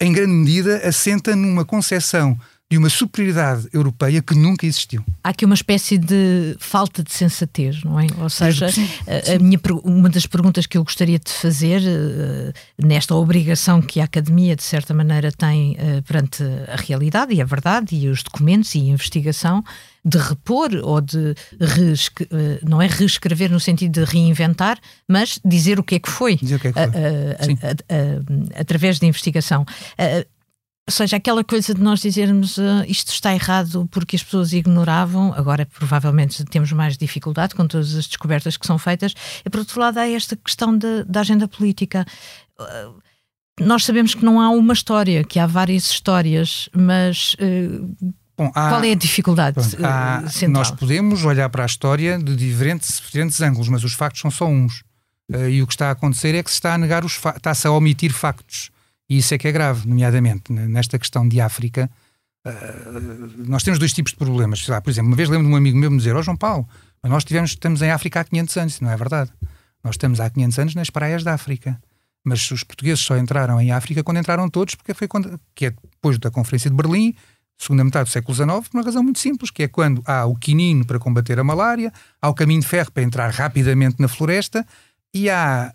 em 0.00 0.12
grande 0.12 0.32
medida, 0.32 0.86
assenta 0.86 1.36
numa 1.36 1.64
concepção 1.64 2.38
de 2.74 2.78
uma 2.78 2.90
superioridade 2.90 3.68
europeia 3.72 4.20
que 4.20 4.34
nunca 4.34 4.66
existiu. 4.66 5.04
Há 5.22 5.28
aqui 5.28 5.44
uma 5.44 5.54
espécie 5.54 5.96
de 5.96 6.56
falta 6.58 7.04
de 7.04 7.12
sensatez, 7.12 7.84
não 7.84 8.00
é? 8.00 8.06
Ou 8.18 8.28
seja, 8.28 8.68
sim, 8.68 8.86
sim. 8.86 9.32
A, 9.32 9.38
minha, 9.38 9.60
uma 9.84 10.08
das 10.08 10.26
perguntas 10.26 10.66
que 10.66 10.76
eu 10.76 10.82
gostaria 10.82 11.18
de 11.20 11.30
fazer 11.30 11.80
uh, 11.80 12.52
nesta 12.84 13.14
obrigação 13.14 13.80
que 13.80 14.00
a 14.00 14.04
Academia, 14.04 14.56
de 14.56 14.64
certa 14.64 14.92
maneira, 14.92 15.30
tem 15.30 15.72
uh, 15.74 16.02
perante 16.02 16.42
a 16.66 16.74
realidade 16.76 17.32
e 17.32 17.40
a 17.40 17.44
verdade 17.44 17.94
e 17.94 18.08
os 18.08 18.24
documentos 18.24 18.74
e 18.74 18.80
a 18.80 18.84
investigação, 18.86 19.62
de 20.04 20.18
repor 20.18 20.70
ou 20.82 21.00
de 21.00 21.30
uh, 21.30 22.68
não 22.68 22.82
é 22.82 22.88
reescrever 22.88 23.52
no 23.52 23.60
sentido 23.60 24.04
de 24.04 24.04
reinventar, 24.04 24.78
mas 25.08 25.38
dizer 25.44 25.78
o 25.78 25.84
que 25.84 25.94
é 25.94 25.98
que 26.00 26.10
foi, 26.10 26.36
dizer 26.36 26.56
o 26.56 26.58
que 26.58 26.68
é 26.68 26.72
que 26.72 26.80
foi. 26.80 26.90
através 28.58 28.98
de 28.98 29.06
investigação. 29.06 29.64
Ou 30.86 30.92
seja, 30.92 31.16
aquela 31.16 31.42
coisa 31.42 31.72
de 31.72 31.80
nós 31.80 32.00
dizermos 32.00 32.58
uh, 32.58 32.84
isto 32.86 33.10
está 33.10 33.34
errado 33.34 33.88
porque 33.90 34.16
as 34.16 34.22
pessoas 34.22 34.52
ignoravam, 34.52 35.32
agora 35.32 35.64
provavelmente 35.64 36.44
temos 36.44 36.70
mais 36.72 36.98
dificuldade 36.98 37.54
com 37.54 37.66
todas 37.66 37.94
as 37.94 38.06
descobertas 38.06 38.58
que 38.58 38.66
são 38.66 38.76
feitas, 38.76 39.14
e 39.42 39.48
por 39.48 39.60
outro 39.60 39.80
lado 39.80 39.96
há 39.96 40.06
esta 40.06 40.36
questão 40.36 40.76
de, 40.76 41.04
da 41.04 41.20
agenda 41.20 41.48
política. 41.48 42.04
Uh, 42.60 43.02
nós 43.60 43.84
sabemos 43.84 44.14
que 44.14 44.24
não 44.24 44.38
há 44.38 44.50
uma 44.50 44.74
história, 44.74 45.24
que 45.24 45.38
há 45.38 45.46
várias 45.46 45.88
histórias, 45.88 46.68
mas 46.76 47.34
uh, 47.34 48.12
Bom, 48.36 48.52
há, 48.54 48.68
qual 48.68 48.84
é 48.84 48.92
a 48.92 48.96
dificuldade 48.96 49.54
pronto, 49.54 49.86
há, 49.86 50.22
Nós 50.48 50.70
podemos 50.70 51.24
olhar 51.24 51.48
para 51.48 51.62
a 51.62 51.66
história 51.66 52.18
de 52.18 52.36
diferentes, 52.36 53.00
diferentes 53.00 53.40
ângulos, 53.40 53.70
mas 53.70 53.84
os 53.84 53.94
factos 53.94 54.20
são 54.20 54.30
só 54.30 54.46
uns. 54.46 54.82
e 55.50 55.62
o 55.62 55.66
que 55.66 55.72
está 55.72 55.88
a 55.88 55.92
acontecer 55.92 56.34
é 56.34 56.42
que 56.42 56.50
se 56.50 56.56
está 56.56 56.74
a 56.74 56.78
negar 56.78 57.06
os 57.06 57.14
está-se 57.14 57.66
a 57.66 57.70
omitir 57.70 58.12
factos. 58.12 58.73
E 59.08 59.18
isso 59.18 59.34
é 59.34 59.38
que 59.38 59.48
é 59.48 59.52
grave, 59.52 59.86
nomeadamente 59.86 60.52
nesta 60.52 60.98
questão 60.98 61.28
de 61.28 61.40
África. 61.40 61.90
Uh, 62.46 63.46
nós 63.46 63.62
temos 63.62 63.78
dois 63.78 63.92
tipos 63.92 64.12
de 64.12 64.18
problemas. 64.18 64.66
Lá, 64.66 64.80
por 64.80 64.90
exemplo, 64.90 65.08
uma 65.08 65.16
vez 65.16 65.28
lembro 65.28 65.46
de 65.46 65.52
um 65.52 65.56
amigo 65.56 65.78
meu 65.78 65.90
me 65.90 65.98
dizer: 65.98 66.14
Ó 66.14 66.20
oh, 66.20 66.22
João 66.22 66.36
Paulo, 66.36 66.68
nós 67.02 67.24
tivemos, 67.24 67.50
estamos 67.50 67.82
em 67.82 67.90
África 67.90 68.20
há 68.20 68.24
500 68.24 68.56
anos. 68.56 68.80
Não 68.80 68.90
é 68.90 68.96
verdade. 68.96 69.30
Nós 69.82 69.94
estamos 69.94 70.20
há 70.20 70.30
500 70.30 70.58
anos 70.58 70.74
nas 70.74 70.90
praias 70.90 71.22
da 71.22 71.34
África. 71.34 71.80
Mas 72.24 72.50
os 72.50 72.64
portugueses 72.64 73.04
só 73.04 73.18
entraram 73.18 73.60
em 73.60 73.70
África 73.70 74.02
quando 74.02 74.18
entraram 74.18 74.48
todos, 74.48 74.74
porque 74.74 74.94
foi 74.94 75.06
quando, 75.06 75.38
que 75.54 75.66
é 75.66 75.70
depois 75.70 76.18
da 76.18 76.30
Conferência 76.30 76.70
de 76.70 76.76
Berlim, 76.76 77.14
segunda 77.58 77.84
metade 77.84 78.08
do 78.08 78.12
século 78.12 78.34
XIX, 78.34 78.68
por 78.68 78.78
uma 78.78 78.82
razão 78.82 79.02
muito 79.02 79.18
simples, 79.18 79.50
que 79.50 79.64
é 79.64 79.68
quando 79.68 80.02
há 80.06 80.24
o 80.24 80.34
quinino 80.34 80.86
para 80.86 80.98
combater 80.98 81.38
a 81.38 81.44
malária, 81.44 81.92
há 82.22 82.28
o 82.30 82.34
caminho 82.34 82.62
de 82.62 82.66
ferro 82.66 82.90
para 82.90 83.02
entrar 83.02 83.30
rapidamente 83.30 83.96
na 83.98 84.08
floresta 84.08 84.66
e 85.12 85.28
há 85.28 85.74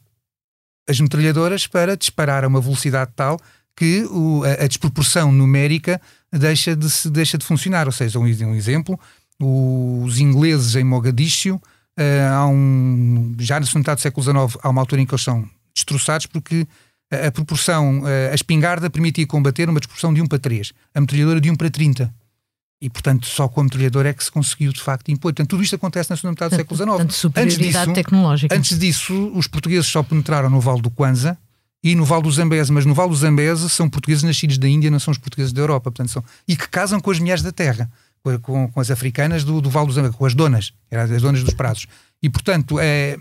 as 0.90 1.00
metralhadoras 1.00 1.68
para 1.68 1.96
disparar 1.96 2.44
a 2.44 2.48
uma 2.48 2.60
velocidade 2.60 3.12
tal 3.16 3.40
que 3.76 4.04
o, 4.12 4.44
a, 4.44 4.64
a, 4.64 4.68
desproporção 4.68 5.32
numérica 5.32 6.02
deixa 6.32 6.76
de, 6.76 6.90
se, 6.90 7.10
deixa 7.10 7.38
de 7.38 7.46
funcionar. 7.46 7.86
Ou 7.86 7.94
seja, 7.94 8.20
um, 8.20 8.24
um 8.24 8.56
exemplo, 8.56 9.00
os 9.40 10.20
ingleses 10.20 10.76
em 10.76 10.84
Mogadíscio, 10.84 11.56
uh, 11.56 12.34
há 12.34 12.48
um, 12.48 13.34
já 13.40 13.60
na 13.60 13.66
segunda 13.66 13.96
do 13.96 14.02
século 14.02 14.24
XIX, 14.24 14.60
há 14.62 14.70
uma 14.70 14.82
altura 14.82 15.02
em 15.02 15.06
que 15.06 15.14
eles 15.14 15.24
são 15.24 15.48
destroçados 15.74 16.26
porque 16.26 16.68
a, 17.10 17.28
a 17.28 17.32
proporção, 17.32 18.04
a, 18.04 18.32
a 18.32 18.36
espingarda 18.36 18.90
permitia 18.90 19.26
combater 19.26 19.70
uma 19.70 19.80
desproporção 19.80 20.14
de 20.14 20.22
1 20.22 20.26
para 20.26 20.40
3, 20.40 20.74
a 20.94 21.00
metralhadora 21.00 21.40
de 21.40 21.50
1 21.50 21.56
para 21.56 21.70
30. 21.70 22.14
E, 22.82 22.90
portanto, 22.90 23.28
só 23.28 23.48
com 23.48 23.60
a 23.60 23.64
metralhadora 23.66 24.10
é 24.10 24.14
que 24.14 24.24
se 24.24 24.32
conseguiu, 24.32 24.72
de 24.72 24.82
facto, 24.82 25.10
impor. 25.10 25.34
Portanto, 25.34 25.50
tudo 25.50 25.64
isto 25.64 25.76
acontece 25.76 26.10
na 26.10 26.16
segunda 26.16 26.32
metade 26.32 26.52
do 26.52 26.58
século 26.58 26.78
XIX. 26.78 26.90
Portanto, 26.90 27.14
superioridade 27.14 27.66
antes 27.66 27.84
disso, 27.84 27.94
tecnológica. 27.94 28.56
Antes 28.56 28.80
disso, 28.80 29.32
os 29.36 29.48
portugueses 29.48 29.88
só 29.88 30.02
penetraram 30.02 30.50
no 30.50 30.62
Vale 30.62 30.82
do 30.82 30.90
Kwanza 30.90 31.38
e 31.84 31.94
no 31.94 32.06
Vale 32.06 32.24
do 32.24 32.32
Zambeze. 32.32 32.72
Mas 32.72 32.86
no 32.86 32.94
Vale 32.94 33.10
do 33.10 33.16
Zambeze 33.18 33.70
são 33.70 33.90
portugueses 33.90 34.24
nascidos 34.24 34.58
da 34.58 34.68
Índia, 34.68 34.90
não 34.90 35.00
são 35.00 35.12
os 35.12 35.18
portugueses 35.18 35.52
da 35.52 35.62
Europa. 35.62 35.92
Portanto, 35.92 36.10
são, 36.10 36.24
e 36.48 36.56
que 36.56 36.70
casam 36.70 37.02
com 37.02 37.12
as 37.12 37.20
mulheres 37.20 37.44
da 37.44 37.52
terra, 37.52 37.92
com, 38.24 38.40
com, 38.40 38.68
com 38.70 38.80
as 38.80 38.90
africanas 38.90 39.44
do, 39.44 39.60
do, 39.60 39.70
Vale 39.70 39.88
do 39.88 39.94
Zambeze, 39.94 40.16
com 40.16 40.26
as 40.26 40.34
donas, 40.34 40.72
as 40.90 41.22
donas 41.22 41.44
dos 41.44 41.54
prazos. 41.54 41.86
E, 42.24 42.30
portanto, 42.30 42.80
é, 42.80 43.18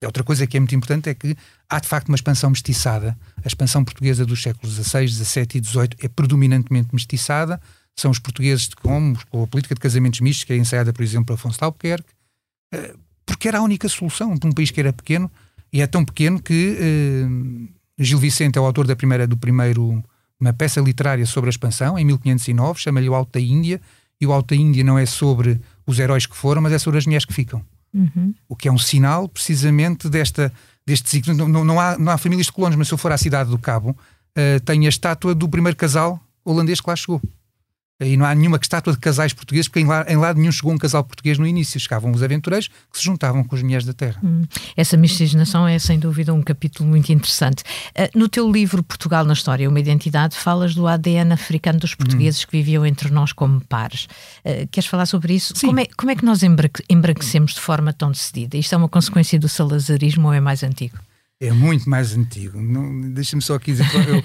é 0.00 0.06
outra 0.06 0.24
coisa 0.24 0.46
que 0.46 0.56
é 0.56 0.60
muito 0.60 0.74
importante 0.74 1.10
é 1.10 1.14
que 1.14 1.36
há, 1.68 1.78
de 1.78 1.88
facto, 1.88 2.08
uma 2.08 2.16
expansão 2.16 2.48
mestiçada. 2.48 3.14
A 3.44 3.46
expansão 3.46 3.84
portuguesa 3.84 4.24
dos 4.24 4.42
séculos 4.42 4.76
XVI, 4.76 5.08
XVII 5.08 5.46
e 5.56 5.62
XVIII 5.62 5.88
é 6.00 6.08
predominantemente 6.08 6.88
mestiçada 6.94 7.60
são 7.96 8.10
os 8.10 8.18
portugueses 8.18 8.68
de 8.68 8.76
como, 8.76 9.16
com 9.30 9.42
a 9.42 9.46
política 9.46 9.74
de 9.74 9.80
casamentos 9.80 10.20
mistos, 10.20 10.44
que 10.44 10.52
é 10.52 10.56
ensaiada, 10.56 10.92
por 10.92 11.02
exemplo, 11.02 11.26
por 11.26 11.34
Afonso 11.34 11.58
de 11.58 11.64
Albuquerque, 11.64 12.08
eh, 12.72 12.94
porque 13.24 13.48
era 13.48 13.58
a 13.58 13.62
única 13.62 13.88
solução 13.88 14.34
de 14.34 14.46
um 14.46 14.52
país 14.52 14.70
que 14.70 14.80
era 14.80 14.92
pequeno, 14.92 15.30
e 15.72 15.80
é 15.80 15.86
tão 15.86 16.04
pequeno 16.04 16.40
que 16.40 16.76
uh, 16.78 17.68
Gil 17.98 18.18
Vicente 18.18 18.58
é 18.58 18.60
o 18.60 18.64
autor 18.64 18.86
da 18.86 18.94
primeira, 18.94 19.26
do 19.26 19.36
primeiro, 19.36 20.04
uma 20.38 20.52
peça 20.52 20.80
literária 20.80 21.26
sobre 21.26 21.48
a 21.48 21.50
expansão, 21.50 21.98
em 21.98 22.04
1509, 22.04 22.80
chama-lhe 22.80 23.08
o 23.08 23.14
Alto 23.14 23.32
da 23.32 23.40
Índia, 23.40 23.80
e 24.20 24.26
o 24.26 24.32
Alto 24.32 24.54
da 24.54 24.60
Índia 24.60 24.84
não 24.84 24.98
é 24.98 25.06
sobre 25.06 25.60
os 25.86 25.98
heróis 25.98 26.26
que 26.26 26.36
foram, 26.36 26.62
mas 26.62 26.72
é 26.72 26.78
sobre 26.78 26.98
as 26.98 27.06
mulheres 27.06 27.24
que 27.24 27.32
ficam. 27.32 27.64
Uhum. 27.92 28.34
O 28.48 28.54
que 28.54 28.68
é 28.68 28.72
um 28.72 28.78
sinal, 28.78 29.28
precisamente, 29.28 30.08
desta, 30.08 30.52
deste 30.86 31.22
não, 31.32 31.48
não, 31.48 31.64
não, 31.64 31.80
há, 31.80 31.98
não 31.98 32.12
há 32.12 32.18
famílias 32.18 32.46
de 32.46 32.52
colonos, 32.52 32.76
mas 32.76 32.88
se 32.88 32.94
eu 32.94 32.98
for 32.98 33.10
à 33.10 33.18
cidade 33.18 33.50
do 33.50 33.58
Cabo, 33.58 33.90
uh, 33.90 34.60
tem 34.64 34.86
a 34.86 34.88
estátua 34.88 35.34
do 35.34 35.48
primeiro 35.48 35.76
casal 35.76 36.20
holandês 36.44 36.80
que 36.80 36.88
lá 36.88 36.94
chegou 36.94 37.20
E 38.00 38.16
não 38.16 38.26
há 38.26 38.34
nenhuma 38.34 38.58
estátua 38.60 38.92
de 38.92 38.98
casais 38.98 39.32
portugueses, 39.32 39.68
porque 39.68 39.80
em, 39.80 39.86
lá, 39.86 40.04
em 40.08 40.16
lado 40.16 40.40
nenhum 40.40 40.50
chegou 40.50 40.72
um 40.72 40.78
casal 40.78 41.04
português 41.04 41.38
no 41.38 41.46
início. 41.46 41.78
Chegavam 41.78 42.10
os 42.10 42.24
aventureiros 42.24 42.68
que 42.68 42.98
se 42.98 43.04
juntavam 43.04 43.44
com 43.44 43.54
as 43.54 43.62
mulheres 43.62 43.86
da 43.86 43.92
terra. 43.92 44.20
Hum. 44.22 44.42
Essa 44.76 44.96
miscigenação 44.96 45.66
é, 45.66 45.78
sem 45.78 45.98
dúvida, 45.98 46.34
um 46.34 46.42
capítulo 46.42 46.88
muito 46.88 47.12
interessante. 47.12 47.62
Uh, 47.90 48.18
no 48.18 48.28
teu 48.28 48.50
livro 48.50 48.82
Portugal 48.82 49.24
na 49.24 49.32
História, 49.32 49.68
Uma 49.68 49.78
Identidade, 49.78 50.36
falas 50.36 50.74
do 50.74 50.88
ADN 50.88 51.32
africano 51.32 51.78
dos 51.78 51.94
portugueses 51.94 52.42
hum. 52.42 52.46
que 52.50 52.56
viviam 52.56 52.84
entre 52.84 53.10
nós 53.10 53.32
como 53.32 53.60
pares. 53.60 54.08
Uh, 54.44 54.66
queres 54.72 54.88
falar 54.88 55.06
sobre 55.06 55.34
isso? 55.34 55.54
Como 55.60 55.78
é, 55.78 55.86
como 55.96 56.10
é 56.10 56.16
que 56.16 56.24
nós 56.24 56.40
embranquecemos 56.88 57.54
de 57.54 57.60
forma 57.60 57.92
tão 57.92 58.10
decidida? 58.10 58.56
Isto 58.56 58.74
é 58.74 58.78
uma 58.78 58.88
consequência 58.88 59.38
do 59.38 59.48
salazarismo 59.48 60.26
ou 60.26 60.34
é 60.34 60.40
mais 60.40 60.64
antigo? 60.64 60.98
É 61.40 61.52
muito 61.52 61.88
mais 61.88 62.16
antigo. 62.16 62.58
Deixa-me 63.12 63.42
só 63.42 63.54
aqui 63.54 63.72
dizer. 63.72 63.86
Eu, 64.08 64.16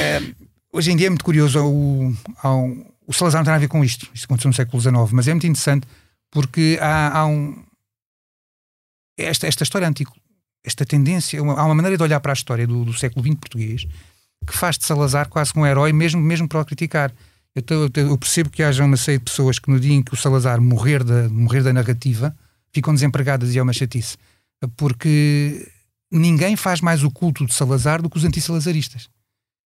é, 0.00 0.22
hoje 0.72 0.90
em 0.90 0.96
dia 0.96 1.06
é 1.06 1.10
muito 1.10 1.24
curioso. 1.24 1.60
O, 1.60 2.10
o, 2.10 2.95
o 3.06 3.12
Salazar 3.12 3.40
não 3.40 3.44
tem 3.44 3.54
a 3.54 3.58
ver 3.58 3.68
com 3.68 3.84
isto. 3.84 4.08
Isto 4.12 4.24
aconteceu 4.24 4.48
no 4.48 4.54
século 4.54 4.80
XIX, 4.80 5.12
mas 5.12 5.28
é 5.28 5.32
muito 5.32 5.46
interessante 5.46 5.86
porque 6.30 6.78
há, 6.80 7.18
há 7.18 7.26
um. 7.26 7.64
Esta, 9.18 9.46
esta 9.46 9.62
história 9.62 9.88
antiga, 9.88 10.10
esta 10.64 10.84
tendência, 10.84 11.42
uma, 11.42 11.54
há 11.54 11.64
uma 11.64 11.74
maneira 11.74 11.96
de 11.96 12.02
olhar 12.02 12.20
para 12.20 12.32
a 12.32 12.34
história 12.34 12.66
do, 12.66 12.84
do 12.84 12.92
século 12.92 13.24
XX 13.24 13.38
português 13.38 13.86
que 14.46 14.56
faz 14.56 14.78
de 14.78 14.84
Salazar 14.84 15.28
quase 15.28 15.52
um 15.56 15.66
herói, 15.66 15.92
mesmo, 15.92 16.20
mesmo 16.20 16.48
para 16.48 16.60
o 16.60 16.64
criticar. 16.64 17.12
Eu, 17.54 17.62
eu, 17.70 18.08
eu, 18.08 18.18
percebo 18.18 18.50
que 18.50 18.62
haja 18.62 18.84
uma 18.84 18.96
série 18.96 19.18
de 19.18 19.24
pessoas 19.24 19.58
que 19.58 19.70
no 19.70 19.80
dia 19.80 19.94
em 19.94 20.02
que 20.02 20.12
o 20.12 20.16
Salazar 20.16 20.60
morrer 20.60 21.02
da, 21.02 21.28
morrer 21.28 21.62
da 21.62 21.72
narrativa 21.72 22.36
ficam 22.72 22.92
desempregadas 22.94 23.54
e 23.54 23.58
é 23.58 23.62
uma 23.62 23.72
chatice. 23.72 24.16
Porque 24.76 25.66
ninguém 26.12 26.54
faz 26.54 26.80
mais 26.80 27.02
o 27.02 27.10
culto 27.10 27.46
de 27.46 27.54
Salazar 27.54 28.02
do 28.02 28.10
que 28.10 28.16
os 28.18 28.24
antissalazaristas. 28.24 29.08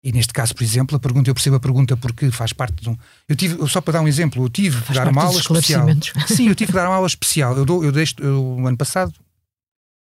E 0.04 0.12
neste 0.12 0.34
caso, 0.34 0.56
por 0.56 0.64
exemplo, 0.64 0.98
a 0.98 1.00
pergunta, 1.00 1.30
eu 1.30 1.34
percebo 1.34 1.58
a 1.58 1.60
pergunta 1.60 1.96
porque 1.96 2.32
faz 2.32 2.52
parte 2.54 2.82
de 2.82 2.90
um. 2.90 2.98
Eu 3.30 3.36
tive, 3.36 3.68
só 3.68 3.80
para 3.82 3.94
dar 3.94 4.02
um 4.02 4.08
exemplo, 4.08 4.44
eu 4.44 4.50
tive 4.50 4.78
faz 4.78 4.88
de 4.88 4.96
dar 4.96 5.08
uma 5.08 5.24
aula 5.24 5.40
especial. 5.40 5.88
Sim, 6.28 6.48
eu 6.48 6.56
tive 6.56 6.72
de 6.72 6.76
dar 6.76 6.88
uma 6.88 6.96
aula 6.96 7.08
especial. 7.08 7.56
Eu, 7.56 7.66
dou, 7.66 7.84
eu 7.84 7.92
dei, 7.92 8.06
eu, 8.20 8.66
ano 8.66 8.78
passado, 8.78 9.14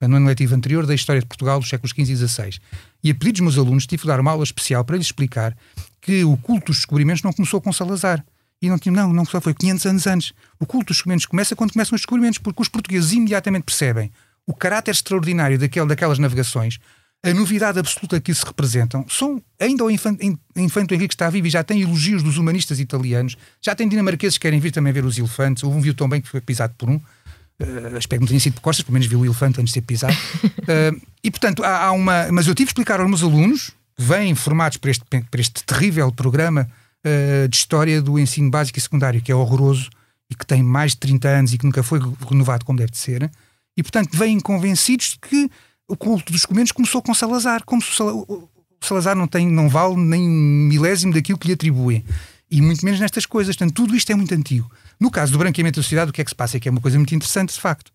no 0.01 0.17
ano 0.17 0.27
letivo 0.27 0.53
anterior, 0.53 0.86
da 0.86 0.94
história 0.94 1.22
de 1.22 1.27
Portugal 1.27 1.60
dos 1.60 1.70
séculos 1.70 1.91
XV 1.91 2.12
e 2.12 2.27
XVI. 2.27 2.60
E 3.01 3.12
a 3.12 3.15
pedido 3.15 3.36
dos 3.36 3.41
meus 3.41 3.58
alunos, 3.58 3.88
tive 3.88 4.01
de 4.01 4.08
dar 4.08 4.20
uma 4.20 4.32
aula 4.32 4.44
especial 4.44 4.84
para 4.84 4.98
lhes 4.98 5.06
explicar 5.06 5.56
que 6.01 6.24
o 6.25 6.36
culto 6.36 6.67
dos 6.67 6.77
descobrimentos 6.77 7.24
não 7.24 7.32
começou 7.32 7.62
com 7.62 7.72
Salazar. 7.72 8.24
E 8.62 8.70
não, 8.70 8.77
não, 8.88 9.13
não 9.13 9.25
só 9.25 9.39
foi 9.39 9.53
500 9.53 9.86
anos 9.86 10.08
antes. 10.08 10.34
O 10.60 10.65
culto 10.65 10.88
dos 10.88 10.98
descobrimentos 10.98 11.25
começa 11.25 11.56
quando 11.56 11.72
começam 11.72 11.96
os 11.96 12.01
descobrimentos, 12.01 12.39
porque 12.39 12.62
os 12.62 12.67
portugueses 12.67 13.13
imediatamente 13.13 13.63
percebem 13.63 14.12
o 14.46 14.53
caráter 14.53 14.91
extraordinário 14.91 15.60
daquele, 15.60 15.86
daquelas 15.86 16.17
navegações, 16.17 16.79
a 17.24 17.34
novidade 17.34 17.80
absoluta 17.80 18.20
que 18.22 18.32
isso 18.32 18.46
representam, 18.46 19.06
são, 19.10 19.42
ainda 19.60 19.84
o 19.84 19.92
infante, 19.92 20.38
infante 20.56 20.94
Henrique 20.94 21.14
está 21.14 21.30
vivo 21.30 21.48
e 21.48 21.50
já 21.50 21.64
tem 21.64 21.82
elogios 21.82 22.24
dos 22.24 22.38
humanistas 22.38 22.80
italianos, 22.80 23.36
já 23.62 23.76
tem 23.76 23.88
dinamarqueses 23.88 24.38
que 24.38 24.44
querem 24.44 24.60
vir 24.60 24.72
também 24.72 24.94
ver 24.94 25.04
os 25.04 25.18
elefantes, 25.18 25.64
houve 25.64 25.78
um 25.78 25.82
viu 25.82 25.94
tão 25.94 26.08
bem 26.08 26.22
que 26.22 26.28
foi 26.28 26.40
pisado 26.40 26.74
por 26.78 26.90
um, 26.90 26.96
uh, 26.96 27.98
espero 27.98 28.20
que 28.20 28.20
não 28.20 28.28
tenha 28.28 28.40
sido 28.40 28.54
por 28.54 28.62
costas, 28.62 28.84
pelo 28.84 28.94
menos 28.94 29.08
viu 29.08 29.20
o 29.20 29.26
elefante 29.26 29.60
antes 29.60 29.74
de 29.74 29.80
ser 29.80 29.82
pisado. 29.82 30.14
Uh, 30.14 31.02
e 31.24 31.32
portanto, 31.32 31.64
há, 31.64 31.86
há, 31.86 31.92
uma. 31.92 32.32
Mas 32.32 32.48
eu 32.48 32.54
tive 32.54 32.68
de 32.68 32.72
explicar 32.72 33.00
aos 33.00 33.10
meus 33.10 33.24
alunos, 33.24 33.72
que 33.96 34.04
vêm 34.04 34.34
formados 34.36 34.78
por 34.78 34.90
este, 34.90 35.04
por 35.04 35.40
este 35.40 35.64
terrível 35.64 36.12
programa 36.12 36.70
uh, 37.06 37.48
de 37.48 37.58
história 37.58 38.02
do 38.02 38.20
ensino 38.20 38.50
básico 38.52 38.78
e 38.78 38.82
secundário, 38.82 39.22
que 39.22 39.32
é 39.32 39.36
horroroso 39.36 39.90
e 40.30 40.36
que 40.36 40.46
tem 40.46 40.62
mais 40.62 40.92
de 40.92 40.98
30 40.98 41.28
anos 41.28 41.54
e 41.54 41.58
que 41.58 41.66
nunca 41.66 41.82
foi 41.82 42.00
renovado 42.30 42.64
como 42.64 42.78
deve 42.78 42.92
de 42.92 42.98
ser 42.98 43.32
e, 43.78 43.84
portanto, 43.84 44.18
vêm 44.18 44.40
convencidos 44.40 45.12
de 45.12 45.20
que 45.20 45.52
o 45.88 45.96
culto 45.96 46.32
dos 46.32 46.46
comentos 46.46 46.72
começou 46.72 47.01
com 47.01 47.13
Salazar, 47.13 47.63
como 47.65 47.82
se 47.82 48.01
o 48.01 48.50
Salazar 48.82 49.15
não, 49.15 49.27
tem, 49.27 49.48
não 49.48 49.70
vale 49.70 49.96
nem 49.96 50.22
um 50.22 50.67
milésimo 50.67 51.13
daquilo 51.13 51.38
que 51.38 51.48
lhe 51.48 51.53
atribuem. 51.53 52.03
E 52.50 52.62
muito 52.62 52.84
menos 52.86 53.00
nestas 53.00 53.25
coisas. 53.25 53.56
Portanto, 53.56 53.75
tudo 53.75 53.96
isto 53.96 54.10
é 54.12 54.15
muito 54.15 54.34
antigo. 54.34 54.70
No 55.00 55.12
caso 55.12 55.32
do 55.32 55.38
branqueamento 55.38 55.79
da 55.79 55.84
sociedade, 55.84 56.12
o 56.12 56.13
que 56.13 56.22
é 56.22 56.24
que 56.24 56.29
se 56.29 56.36
passa? 56.36 56.58
É 56.58 56.60
que 56.60 56.67
é 56.67 56.72
uma 56.72 56.82
coisa 56.82 56.98
muito 56.98 57.13
interessante, 57.13 57.53
de 57.53 57.60
facto. 57.60 57.91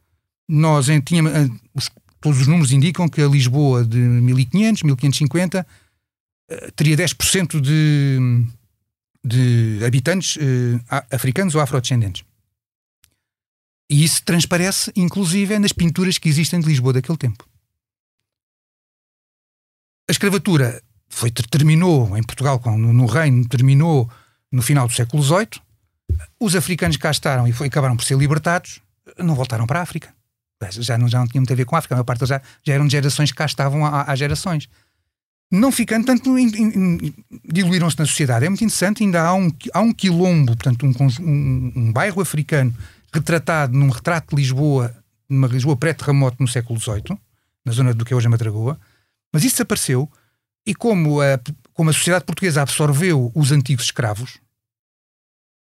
Nós 0.49 0.87
tínhamos, 1.04 1.32
os, 1.75 1.90
todos 2.20 2.40
os 2.40 2.46
números 2.46 2.72
indicam 2.72 3.08
que 3.08 3.22
a 3.22 3.28
Lisboa 3.28 3.84
de 3.84 3.99
1500, 3.99 4.82
1550 4.82 5.66
teria 6.76 6.96
10% 6.96 7.61
de, 7.61 8.44
de 9.25 9.84
habitantes 9.84 10.38
africanos 11.10 11.54
ou 11.54 11.60
afrodescendentes. 11.60 12.25
E 13.90 14.04
isso 14.04 14.23
transparece, 14.25 14.90
inclusive, 14.97 15.58
nas 15.58 15.73
pinturas 15.73 16.19
que 16.19 16.28
existem 16.28 16.60
de 16.60 16.67
Lisboa 16.67 16.95
daquele 16.95 17.19
tempo. 17.19 17.47
A 20.12 20.14
escravatura 20.14 20.82
foi, 21.08 21.30
terminou 21.30 22.18
em 22.18 22.22
Portugal, 22.22 22.60
no, 22.66 22.92
no 22.92 23.06
Reino, 23.06 23.48
terminou 23.48 24.10
no 24.52 24.60
final 24.60 24.86
do 24.86 24.92
século 24.92 25.22
XVIII. 25.22 25.48
Os 26.38 26.54
africanos 26.54 26.98
cá 26.98 27.12
e 27.48 27.52
foi, 27.52 27.68
acabaram 27.68 27.96
por 27.96 28.04
ser 28.04 28.18
libertados, 28.18 28.82
não 29.16 29.34
voltaram 29.34 29.66
para 29.66 29.78
a 29.78 29.82
África. 29.82 30.12
Já 30.72 30.98
não, 30.98 31.08
já 31.08 31.18
não 31.18 31.26
tinha 31.26 31.40
muito 31.40 31.50
a 31.50 31.56
ver 31.56 31.64
com 31.64 31.75
a 31.75 31.78
África, 31.78 31.94
a 31.94 31.96
maior 31.96 32.04
parte 32.04 32.26
já, 32.26 32.42
já 32.62 32.75
eram 32.75 32.90
gerações 32.90 33.30
que 33.30 33.38
cá 33.38 33.46
estavam 33.46 33.86
há 33.86 34.14
gerações. 34.14 34.68
Não 35.50 35.72
ficando, 35.72 36.04
tanto 36.04 36.30
diluíram-se 37.50 37.98
na 37.98 38.04
sociedade. 38.04 38.44
É 38.44 38.50
muito 38.50 38.64
interessante, 38.64 39.02
ainda 39.02 39.22
há 39.22 39.32
um, 39.32 39.50
há 39.72 39.80
um 39.80 39.94
quilombo, 39.94 40.54
portanto, 40.54 40.84
um, 40.84 40.92
um, 41.26 41.72
um 41.75 41.90
bairro 41.90 42.20
africano 42.20 42.75
retratado 43.10 43.75
num 43.75 43.88
retrato 43.88 44.36
de 44.36 44.42
Lisboa, 44.42 44.94
numa 45.26 45.48
Lisboa 45.48 45.75
pré-terremoto 45.75 46.36
no 46.38 46.48
século 46.48 46.78
XVIII, 46.78 47.18
na 47.64 47.72
zona 47.72 47.94
do 47.94 48.04
que 48.04 48.12
é 48.12 48.16
hoje 48.16 48.26
a 48.26 48.30
Madragoa, 48.30 48.78
mas 49.32 49.45
isso 49.45 49.56
desapareceu 49.56 50.10
e 50.66 50.75
como 50.75 51.21
a, 51.21 51.40
como 51.73 51.90
a 51.90 51.92
sociedade 51.92 52.25
portuguesa 52.25 52.62
absorveu 52.62 53.32
os 53.34 53.50
antigos 53.50 53.86
escravos, 53.86 54.38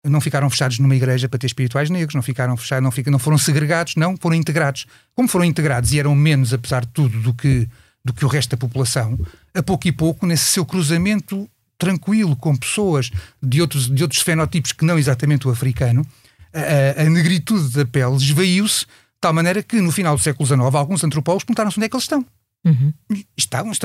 não 0.04 0.20
ficaram 0.20 0.48
fechados 0.48 0.78
numa 0.78 0.96
igreja 0.96 1.28
para 1.28 1.38
ter 1.38 1.46
espirituais 1.46 1.90
negros, 1.90 2.14
não 2.14 2.22
ficaram 2.22 2.56
fechados, 2.56 2.82
não, 2.82 2.90
fica, 2.90 3.10
não 3.10 3.18
foram 3.18 3.36
segregados, 3.36 3.96
não, 3.96 4.16
foram 4.16 4.36
integrados. 4.36 4.86
Como 5.14 5.28
foram 5.28 5.44
integrados 5.44 5.92
e 5.92 5.98
eram 5.98 6.14
menos, 6.14 6.52
apesar 6.52 6.84
de 6.84 6.92
tudo, 6.92 7.20
do 7.20 7.34
que, 7.34 7.68
do 8.04 8.12
que 8.12 8.24
o 8.24 8.28
resto 8.28 8.50
da 8.50 8.56
população, 8.56 9.18
a 9.54 9.62
pouco 9.62 9.86
e 9.88 9.92
pouco, 9.92 10.26
nesse 10.26 10.44
seu 10.44 10.64
cruzamento 10.64 11.48
tranquilo 11.76 12.34
com 12.36 12.56
pessoas 12.56 13.10
de 13.42 13.60
outros, 13.60 13.88
de 13.88 14.02
outros 14.02 14.22
fenotipos 14.22 14.72
que 14.72 14.84
não 14.84 14.98
exatamente 14.98 15.46
o 15.46 15.50
africano, 15.50 16.06
a, 16.52 17.02
a 17.02 17.04
negritude 17.04 17.70
da 17.70 17.84
pele 17.84 18.16
esvaiu-se 18.16 18.80
de 18.80 19.20
tal 19.20 19.32
maneira 19.32 19.62
que 19.62 19.80
no 19.80 19.92
final 19.92 20.16
do 20.16 20.22
século 20.22 20.46
XIX 20.46 20.60
alguns 20.74 21.04
antropólogos 21.04 21.44
perguntaram-se 21.44 21.78
onde 21.78 21.86
é 21.86 21.88
que 21.88 21.96
eles 21.96 22.04
estão. 22.04 22.24
Uhum. 22.64 22.92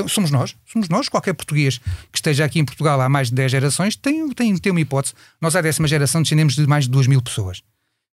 Somos 0.08 0.32
nós, 0.32 0.56
somos 0.66 0.90
nós, 0.90 1.08
qualquer 1.08 1.34
português 1.34 1.78
que 2.12 2.18
esteja 2.18 2.46
aqui 2.46 2.60
em 2.60 2.66
Portugal 2.66 3.00
há 3.00 3.08
mais 3.08 3.30
de 3.30 3.36
10 3.36 3.52
gerações 3.52 3.96
tem, 3.96 4.30
tem, 4.32 4.58
tem 4.58 4.72
uma 4.72 4.82
hipótese. 4.82 5.14
Nós, 5.40 5.56
à 5.56 5.62
décima 5.62 5.88
geração, 5.88 6.22
descendemos 6.22 6.56
de 6.56 6.68
mais 6.68 6.86
de 6.86 6.92
2 6.92 7.08
mil 7.08 7.22
pessoas. 7.22 7.62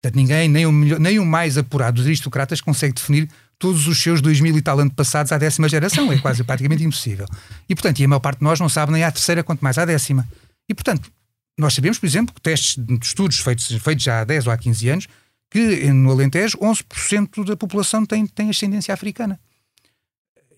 Portanto, 0.03 0.16
ninguém, 0.16 0.49
nem 0.49 0.66
o, 0.66 0.73
melhor, 0.73 0.99
nem 0.99 1.18
o 1.18 1.27
mais 1.27 1.59
apurado 1.59 1.96
dos 1.96 2.07
aristocratas, 2.07 2.61
consegue 2.61 2.94
definir 2.94 3.29
todos 3.59 3.87
os 3.87 4.01
seus 4.01 4.23
2 4.23 4.40
mil 4.40 4.57
e 4.57 4.62
tal 4.62 4.81
anos 4.81 4.94
passados 4.94 5.31
à 5.33 5.38
décima 5.38 5.68
geração. 5.68 6.11
É 6.11 6.18
quase 6.18 6.42
praticamente 6.44 6.83
impossível. 6.83 7.27
E, 7.68 7.75
portanto, 7.75 8.01
e 8.01 8.05
a 8.05 8.09
maior 8.09 8.20
parte 8.20 8.38
de 8.38 8.44
nós 8.44 8.59
não 8.59 8.68
sabe 8.68 8.92
nem 8.92 9.05
à 9.05 9.11
terceira, 9.11 9.42
quanto 9.42 9.61
mais 9.61 9.77
à 9.77 9.85
décima. 9.85 10.27
E, 10.68 10.75
portanto, 10.75 11.11
nós 11.59 11.75
sabemos, 11.75 11.99
por 11.99 12.07
exemplo, 12.07 12.35
que 12.35 12.40
testes 12.40 12.83
de 12.83 12.99
estudos 13.03 13.38
feitos, 13.38 13.70
feitos 13.83 14.03
já 14.03 14.20
há 14.20 14.25
10 14.25 14.46
ou 14.46 14.53
há 14.53 14.57
15 14.57 14.88
anos, 14.88 15.09
que 15.51 15.92
no 15.92 16.11
Alentejo 16.11 16.57
11% 16.59 17.44
da 17.44 17.57
população 17.57 18.07
tem, 18.07 18.27
tem 18.27 18.49
ascendência 18.49 18.94
africana. 18.94 19.38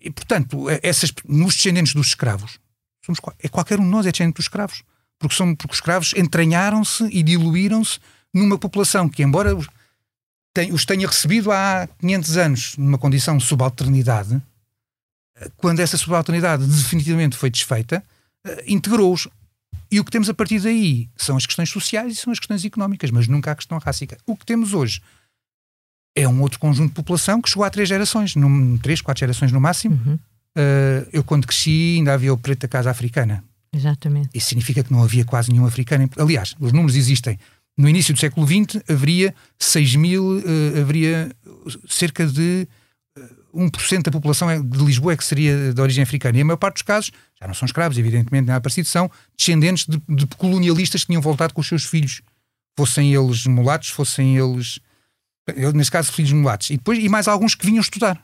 E, 0.02 0.10
portanto, 0.10 0.66
essas, 0.82 1.12
nos 1.26 1.54
descendentes 1.54 1.94
dos 1.94 2.08
escravos, 2.08 2.58
somos, 3.04 3.20
é 3.38 3.48
qualquer 3.48 3.78
um 3.78 3.84
de 3.84 3.90
nós 3.90 4.06
é 4.06 4.10
descendente 4.10 4.36
dos 4.36 4.46
escravos. 4.46 4.82
Porque, 5.18 5.34
são, 5.34 5.54
porque 5.54 5.72
os 5.72 5.78
escravos 5.78 6.12
entranharam-se 6.16 7.04
e 7.04 7.22
diluíram-se 7.22 8.00
numa 8.34 8.58
população 8.58 9.08
que, 9.08 9.22
embora 9.22 9.56
tem, 10.52 10.72
os 10.72 10.84
tenha 10.84 11.06
recebido 11.06 11.52
há 11.52 11.88
500 12.00 12.36
anos 12.36 12.76
numa 12.76 12.98
condição 12.98 13.36
de 13.36 13.44
subalternidade, 13.44 14.42
quando 15.56 15.80
essa 15.80 15.96
subalternidade 15.96 16.66
definitivamente 16.66 17.36
foi 17.36 17.50
desfeita, 17.50 18.02
eh, 18.44 18.64
integrou-os. 18.66 19.28
E 19.90 20.00
o 20.00 20.04
que 20.04 20.10
temos 20.10 20.28
a 20.28 20.34
partir 20.34 20.60
daí 20.60 21.08
são 21.16 21.36
as 21.36 21.46
questões 21.46 21.70
sociais 21.70 22.12
e 22.12 22.16
são 22.16 22.32
as 22.32 22.38
questões 22.38 22.64
económicas, 22.64 23.10
mas 23.10 23.28
nunca 23.28 23.52
a 23.52 23.54
questão 23.54 23.78
rássica. 23.78 24.18
O 24.26 24.36
que 24.36 24.46
temos 24.46 24.72
hoje 24.74 25.00
é 26.14 26.28
um 26.28 26.40
outro 26.42 26.58
conjunto 26.58 26.90
de 26.90 26.94
população 26.94 27.40
que 27.40 27.48
chegou 27.48 27.64
a 27.64 27.70
três 27.70 27.88
gerações, 27.88 28.36
num, 28.36 28.76
três, 28.78 29.00
quatro 29.00 29.20
gerações 29.20 29.50
no 29.52 29.60
máximo. 29.60 29.94
Uhum. 29.94 30.14
Uh, 30.14 31.08
eu, 31.12 31.24
quando 31.24 31.46
cresci, 31.46 31.96
ainda 31.98 32.12
havia 32.12 32.32
o 32.32 32.36
preto 32.36 32.60
da 32.62 32.68
casa 32.68 32.90
africana. 32.90 33.42
Exatamente. 33.74 34.28
Isso 34.34 34.48
significa 34.48 34.84
que 34.84 34.92
não 34.92 35.02
havia 35.02 35.24
quase 35.24 35.50
nenhum 35.50 35.64
africano. 35.64 36.08
Aliás, 36.18 36.54
os 36.60 36.72
números 36.72 36.96
existem. 36.96 37.38
No 37.76 37.88
início 37.88 38.12
do 38.12 38.20
século 38.20 38.46
XX 38.46 38.82
haveria 38.88 39.34
6 39.58 39.96
mil, 39.96 40.38
uh, 40.38 40.80
haveria 40.80 41.30
cerca 41.88 42.26
de 42.26 42.68
1% 43.54 44.02
da 44.02 44.10
população 44.10 44.50
é 44.50 44.60
de 44.60 44.78
Lisboa 44.78 45.12
é 45.12 45.16
que 45.16 45.24
seria 45.24 45.72
de 45.72 45.80
origem 45.80 46.02
africana. 46.02 46.38
E 46.38 46.40
a 46.40 46.44
maior 46.44 46.56
parte 46.56 46.74
dos 46.74 46.82
casos, 46.82 47.12
já 47.38 47.46
não 47.46 47.54
são 47.54 47.66
escravos, 47.66 47.98
evidentemente, 47.98 48.46
nem 48.46 48.54
há 48.54 48.60
parecido, 48.60 48.88
são 48.88 49.10
descendentes 49.36 49.86
de, 49.86 50.00
de, 50.08 50.26
colonialistas 50.26 51.02
que 51.02 51.08
tinham 51.08 51.20
voltado 51.20 51.52
com 51.52 51.60
os 51.60 51.68
seus 51.68 51.84
filhos, 51.84 52.22
fossem 52.76 53.14
eles 53.14 53.46
mulatos, 53.46 53.90
fossem 53.90 54.36
eles, 54.38 54.78
eu, 55.56 55.72
nesse 55.72 55.90
caso, 55.90 56.12
filhos 56.12 56.32
mulatos. 56.32 56.70
E, 56.70 56.76
depois, 56.76 56.98
e 56.98 57.08
mais 57.08 57.28
alguns 57.28 57.54
que 57.54 57.66
vinham 57.66 57.80
estudar. 57.80 58.22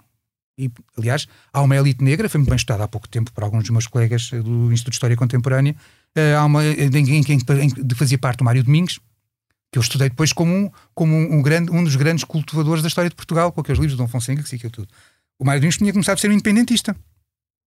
E, 0.58 0.70
aliás, 0.96 1.26
há 1.52 1.62
uma 1.62 1.76
elite 1.76 2.02
negra, 2.02 2.28
foi 2.28 2.38
muito 2.38 2.50
bem 2.50 2.56
estudada 2.56 2.84
há 2.84 2.88
pouco 2.88 3.08
tempo 3.08 3.32
por 3.32 3.44
alguns 3.44 3.62
dos 3.62 3.70
meus 3.70 3.86
colegas 3.86 4.30
do 4.30 4.72
Instituto 4.72 4.90
de 4.90 4.96
História 4.96 5.16
Contemporânea, 5.16 5.76
há 6.36 6.44
uma, 6.44 6.64
em, 6.64 7.22
quem 7.22 7.38
fazia 7.94 8.18
parte 8.18 8.40
o 8.40 8.44
Mário 8.44 8.64
Domingos, 8.64 8.98
que 9.70 9.78
eu 9.78 9.82
estudei 9.82 10.08
depois 10.08 10.32
como 10.32 10.52
um, 10.52 10.70
como 10.94 11.14
um, 11.14 11.38
um, 11.38 11.42
grande, 11.42 11.70
um 11.70 11.84
dos 11.84 11.94
grandes 11.94 12.24
cultivadores 12.24 12.82
da 12.82 12.88
história 12.88 13.10
de 13.10 13.16
Portugal, 13.16 13.52
com 13.52 13.60
aqueles 13.60 13.78
livros 13.78 13.96
de 13.96 14.02
Dom 14.02 14.08
Fonseca 14.08 14.42
e 14.42 14.56
aquilo 14.56 14.72
tudo. 14.72 14.88
O 15.38 15.44
Mário 15.44 15.60
Domingos 15.60 15.78
tinha 15.78 15.92
começado 15.92 16.16
a 16.16 16.20
ser 16.20 16.30
um 16.30 16.32
independentista 16.32 16.96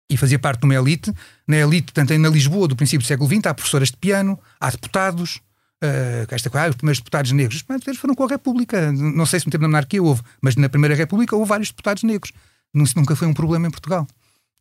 e 0.09 0.15
fazia 0.15 0.39
parte 0.39 0.61
de 0.61 0.65
uma 0.65 0.75
elite. 0.75 1.11
Na 1.47 1.57
elite, 1.57 1.91
tanto 1.91 2.17
na 2.17 2.29
Lisboa 2.29 2.67
do 2.67 2.75
princípio 2.75 3.03
do 3.03 3.07
século 3.07 3.29
XX, 3.29 3.47
há 3.47 3.53
professoras 3.53 3.89
de 3.89 3.97
piano, 3.97 4.39
há 4.59 4.69
deputados, 4.69 5.41
uh, 5.83 6.33
esta 6.33 6.49
coisa, 6.49 6.69
os 6.69 6.75
primeiros 6.75 6.99
deputados 6.99 7.31
negros. 7.31 7.63
Mas 7.67 7.97
foram 7.97 8.15
com 8.15 8.23
a 8.23 8.27
República. 8.27 8.91
Não 8.91 9.25
sei 9.25 9.39
se 9.39 9.45
no 9.45 9.51
tempo 9.51 9.63
da 9.63 9.67
monarquia 9.67 10.01
houve, 10.01 10.21
mas 10.41 10.55
na 10.55 10.69
Primeira 10.69 10.95
República 10.95 11.35
houve 11.35 11.49
vários 11.49 11.69
deputados 11.69 12.03
negros. 12.03 12.31
Isso 12.75 12.97
nunca 12.97 13.15
foi 13.15 13.27
um 13.27 13.33
problema 13.33 13.67
em 13.67 13.71
Portugal. 13.71 14.07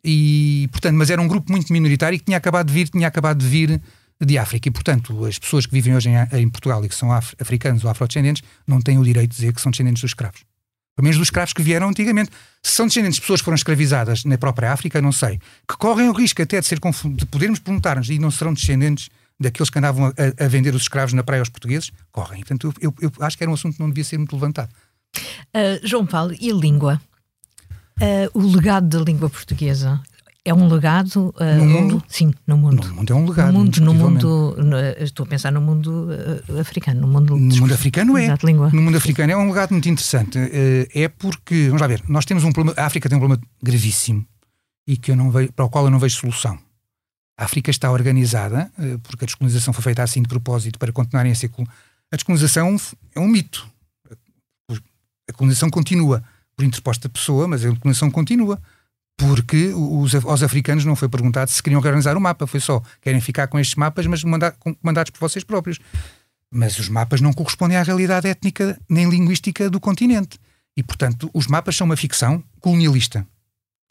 E, 0.04 0.68
portanto, 0.70 0.94
mas 0.94 1.10
era 1.10 1.20
um 1.20 1.28
grupo 1.28 1.50
muito 1.50 1.72
minoritário 1.72 2.18
que 2.18 2.24
tinha 2.24 2.36
acabado 2.36 2.68
de 2.68 2.72
vir, 2.72 2.88
tinha 2.88 3.08
acabado 3.08 3.38
de 3.38 3.46
vir 3.46 3.80
de 4.24 4.38
África. 4.38 4.68
E, 4.68 4.70
portanto, 4.70 5.24
as 5.24 5.38
pessoas 5.38 5.66
que 5.66 5.72
vivem 5.72 5.94
hoje 5.96 6.08
em, 6.08 6.40
em 6.40 6.48
Portugal 6.48 6.84
e 6.84 6.88
que 6.88 6.94
são 6.94 7.12
af 7.12 7.34
africanos 7.40 7.84
ou 7.84 7.90
afrodescendentes 7.90 8.42
não 8.66 8.80
têm 8.80 8.98
o 8.98 9.04
direito 9.04 9.30
de 9.30 9.36
dizer 9.36 9.52
que 9.52 9.60
são 9.60 9.70
descendentes 9.70 10.00
dos 10.00 10.10
escravos. 10.10 10.40
Pelo 10.94 11.04
menos 11.04 11.18
dos 11.18 11.26
escravos 11.26 11.52
que 11.52 11.62
vieram 11.62 11.88
antigamente. 11.88 12.30
Se 12.62 12.72
são 12.72 12.86
descendentes 12.86 13.16
de 13.16 13.20
pessoas 13.20 13.40
que 13.40 13.44
foram 13.44 13.56
escravizadas 13.56 14.24
na 14.24 14.38
própria 14.38 14.72
África, 14.72 15.02
não 15.02 15.12
sei. 15.12 15.38
Que 15.68 15.76
correm 15.76 16.08
o 16.08 16.12
risco 16.12 16.40
até 16.40 16.58
de, 16.58 16.66
ser 16.66 16.78
de 16.80 17.26
podermos 17.26 17.58
perguntar-nos 17.58 18.08
e 18.08 18.18
não 18.18 18.30
serão 18.30 18.54
descendentes 18.54 19.10
daqueles 19.38 19.70
que 19.70 19.78
andavam 19.78 20.06
a, 20.06 20.44
a, 20.44 20.48
vender 20.48 20.74
os 20.74 20.82
escravos 20.82 21.12
na 21.12 21.22
praia 21.22 21.40
aos 21.40 21.48
portugueses, 21.48 21.90
correm. 22.10 22.40
Portanto, 22.40 22.72
eu, 22.80 22.94
eu, 23.00 23.12
acho 23.20 23.36
que 23.36 23.44
era 23.44 23.50
um 23.50 23.54
assunto 23.54 23.74
que 23.74 23.80
não 23.80 23.88
devia 23.88 24.04
ser 24.04 24.18
muito 24.18 24.34
levantado. 24.34 24.70
Uh, 25.54 25.80
João 25.82 26.06
Paulo, 26.06 26.34
e 26.38 26.50
a 26.50 26.54
língua? 26.54 27.00
Uh, 28.00 28.38
o 28.38 28.54
legado 28.54 28.88
da 28.88 29.04
língua 29.04 29.30
portuguesa 29.30 30.02
é 30.46 30.54
um 30.54 30.68
legado 30.68 31.34
uh, 31.40 31.58
no 31.58 31.64
mundo? 31.64 32.02
Sim, 32.06 32.32
no 32.46 32.56
mundo. 32.56 32.86
No 32.86 32.94
mundo 32.94 33.12
é 33.12 33.16
um 33.16 33.28
legado. 33.28 33.52
No 33.52 33.58
mundo, 33.58 33.80
no 33.80 33.94
mundo 33.94 34.56
no, 34.58 34.78
estou 35.02 35.24
a 35.24 35.26
pensar 35.26 35.50
no 35.50 35.60
mundo 35.60 36.08
uh, 36.48 36.60
africano. 36.60 37.00
No 37.00 37.08
mundo, 37.08 37.36
no 37.36 37.56
mundo 37.56 37.74
africano 37.74 38.16
é. 38.16 38.32
Língua. 38.44 38.70
No 38.72 38.80
mundo 38.80 38.96
africano 38.96 39.32
é 39.32 39.36
um 39.36 39.48
legado 39.48 39.72
muito 39.72 39.88
interessante. 39.88 40.38
Uh, 40.38 40.86
é 40.94 41.08
porque, 41.08 41.66
vamos 41.66 41.80
lá 41.80 41.88
ver, 41.88 42.02
nós 42.08 42.24
temos 42.24 42.44
um 42.44 42.52
problema, 42.52 42.80
a 42.80 42.86
África 42.86 43.08
tem 43.08 43.16
um 43.16 43.20
problema 43.20 43.42
gravíssimo 43.60 44.24
e 44.86 44.96
que 44.96 45.10
eu 45.10 45.16
não 45.16 45.30
vejo, 45.32 45.52
para 45.52 45.64
o 45.64 45.68
qual 45.68 45.86
eu 45.86 45.90
não 45.90 45.98
vejo 45.98 46.16
solução. 46.16 46.56
A 47.38 47.44
África 47.44 47.70
está 47.70 47.90
organizada, 47.90 48.70
porque 49.02 49.24
a 49.24 49.26
descolonização 49.26 49.74
foi 49.74 49.82
feita 49.82 50.02
assim 50.02 50.22
de 50.22 50.28
propósito 50.28 50.78
para 50.78 50.90
continuarem 50.90 51.32
a 51.32 51.34
ser. 51.34 51.50
A 52.10 52.16
descolonização 52.16 52.76
é 53.14 53.20
um 53.20 53.28
mito. 53.28 53.68
A 55.28 55.32
colonização 55.34 55.68
continua 55.68 56.24
por 56.56 56.64
interposta 56.64 57.08
pessoa, 57.08 57.46
mas 57.46 57.64
a 57.64 57.68
colonização 57.76 58.10
continua 58.10 58.60
porque 59.18 59.72
os, 59.74 60.14
aos 60.14 60.42
africanos 60.42 60.84
não 60.84 60.94
foi 60.94 61.08
perguntado 61.08 61.50
se 61.50 61.62
queriam 61.62 61.78
organizar 61.78 62.16
o 62.16 62.20
mapa, 62.20 62.46
foi 62.46 62.60
só 62.60 62.82
querem 63.00 63.20
ficar 63.20 63.48
com 63.48 63.58
estes 63.58 63.74
mapas, 63.74 64.06
mas 64.06 64.22
mandados 64.82 65.10
por 65.10 65.20
vocês 65.20 65.42
próprios. 65.44 65.78
Mas 66.50 66.78
os 66.78 66.88
mapas 66.88 67.20
não 67.20 67.32
correspondem 67.32 67.76
à 67.76 67.82
realidade 67.82 68.28
étnica 68.28 68.78
nem 68.88 69.08
linguística 69.08 69.68
do 69.68 69.80
continente. 69.80 70.38
E, 70.76 70.82
portanto, 70.82 71.30
os 71.34 71.46
mapas 71.46 71.76
são 71.76 71.86
uma 71.86 71.96
ficção 71.96 72.42
colonialista 72.60 73.26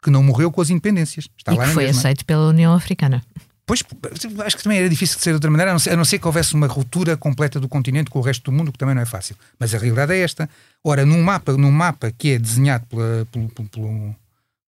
que 0.06 0.10
não 0.10 0.22
morreu 0.22 0.52
com 0.52 0.60
as 0.60 0.70
independências. 0.70 1.26
Está 1.36 1.52
e 1.52 1.56
lá 1.56 1.66
que 1.66 1.74
foi 1.74 1.86
mesma. 1.86 1.98
aceito 1.98 2.24
pela 2.24 2.46
União 2.46 2.72
Africana. 2.72 3.20
Pois, 3.66 3.82
acho 4.44 4.56
que 4.56 4.62
também 4.62 4.78
era 4.78 4.88
difícil 4.88 5.16
de 5.16 5.24
ser 5.24 5.30
de 5.30 5.34
outra 5.34 5.50
maneira, 5.50 5.72
a 5.72 5.74
não, 5.74 5.80
ser, 5.80 5.90
a 5.90 5.96
não 5.96 6.04
ser 6.04 6.20
que 6.20 6.26
houvesse 6.28 6.54
uma 6.54 6.68
ruptura 6.68 7.16
completa 7.16 7.58
do 7.58 7.68
continente 7.68 8.08
com 8.08 8.20
o 8.20 8.22
resto 8.22 8.44
do 8.44 8.52
mundo, 8.52 8.70
que 8.70 8.78
também 8.78 8.94
não 8.94 9.02
é 9.02 9.04
fácil. 9.06 9.34
Mas 9.58 9.74
a 9.74 9.78
realidade 9.78 10.12
é 10.12 10.20
esta. 10.20 10.48
Ora, 10.84 11.04
num 11.04 11.20
mapa, 11.20 11.52
num 11.54 11.72
mapa 11.72 12.12
que 12.16 12.30
é 12.30 12.38
desenhado 12.38 12.86
pela, 12.86 13.26
pelo, 13.32 13.48
pelo, 13.48 14.16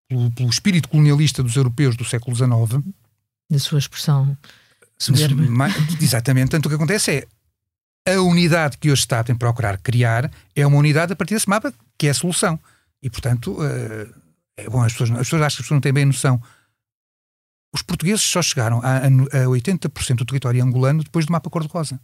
pelo, 0.08 0.30
pelo 0.32 0.50
espírito 0.50 0.88
colonialista 0.88 1.40
dos 1.40 1.54
europeus 1.54 1.96
do 1.96 2.04
século 2.04 2.34
XIX. 2.34 2.84
Da 3.48 3.60
sua 3.60 3.78
expressão 3.78 4.36
Exatamente. 6.00 6.50
Tanto 6.50 6.66
o 6.66 6.68
que 6.68 6.74
acontece 6.74 7.24
é 8.04 8.12
a 8.12 8.20
unidade 8.20 8.76
que 8.78 8.90
hoje 8.90 9.02
está 9.02 9.20
a 9.20 9.34
procurar 9.36 9.78
criar 9.78 10.28
é 10.56 10.66
uma 10.66 10.76
unidade 10.76 11.12
a 11.12 11.16
partir 11.16 11.34
desse 11.34 11.48
mapa 11.48 11.72
que 11.96 12.08
é 12.08 12.10
a 12.10 12.14
solução. 12.14 12.58
E, 13.00 13.08
portanto, 13.08 13.52
uh, 13.52 14.14
é 14.58 14.68
bom, 14.68 14.82
as 14.82 14.92
pessoas, 14.92 15.10
as 15.12 15.18
pessoas 15.18 15.42
acham 15.42 15.56
que 15.56 15.62
as 15.62 15.66
pessoas 15.66 15.76
não 15.76 15.80
têm 15.80 15.92
bem 15.92 16.04
noção. 16.04 16.42
Os 17.72 17.82
portugueses 17.82 18.22
só 18.22 18.42
chegaram 18.42 18.80
a, 18.82 18.98
a 18.98 19.46
80% 19.46 20.16
do 20.16 20.24
território 20.24 20.62
angolano 20.62 21.04
depois 21.04 21.26
do 21.26 21.32
mapa 21.32 21.48
cor-de-rosa. 21.48 22.00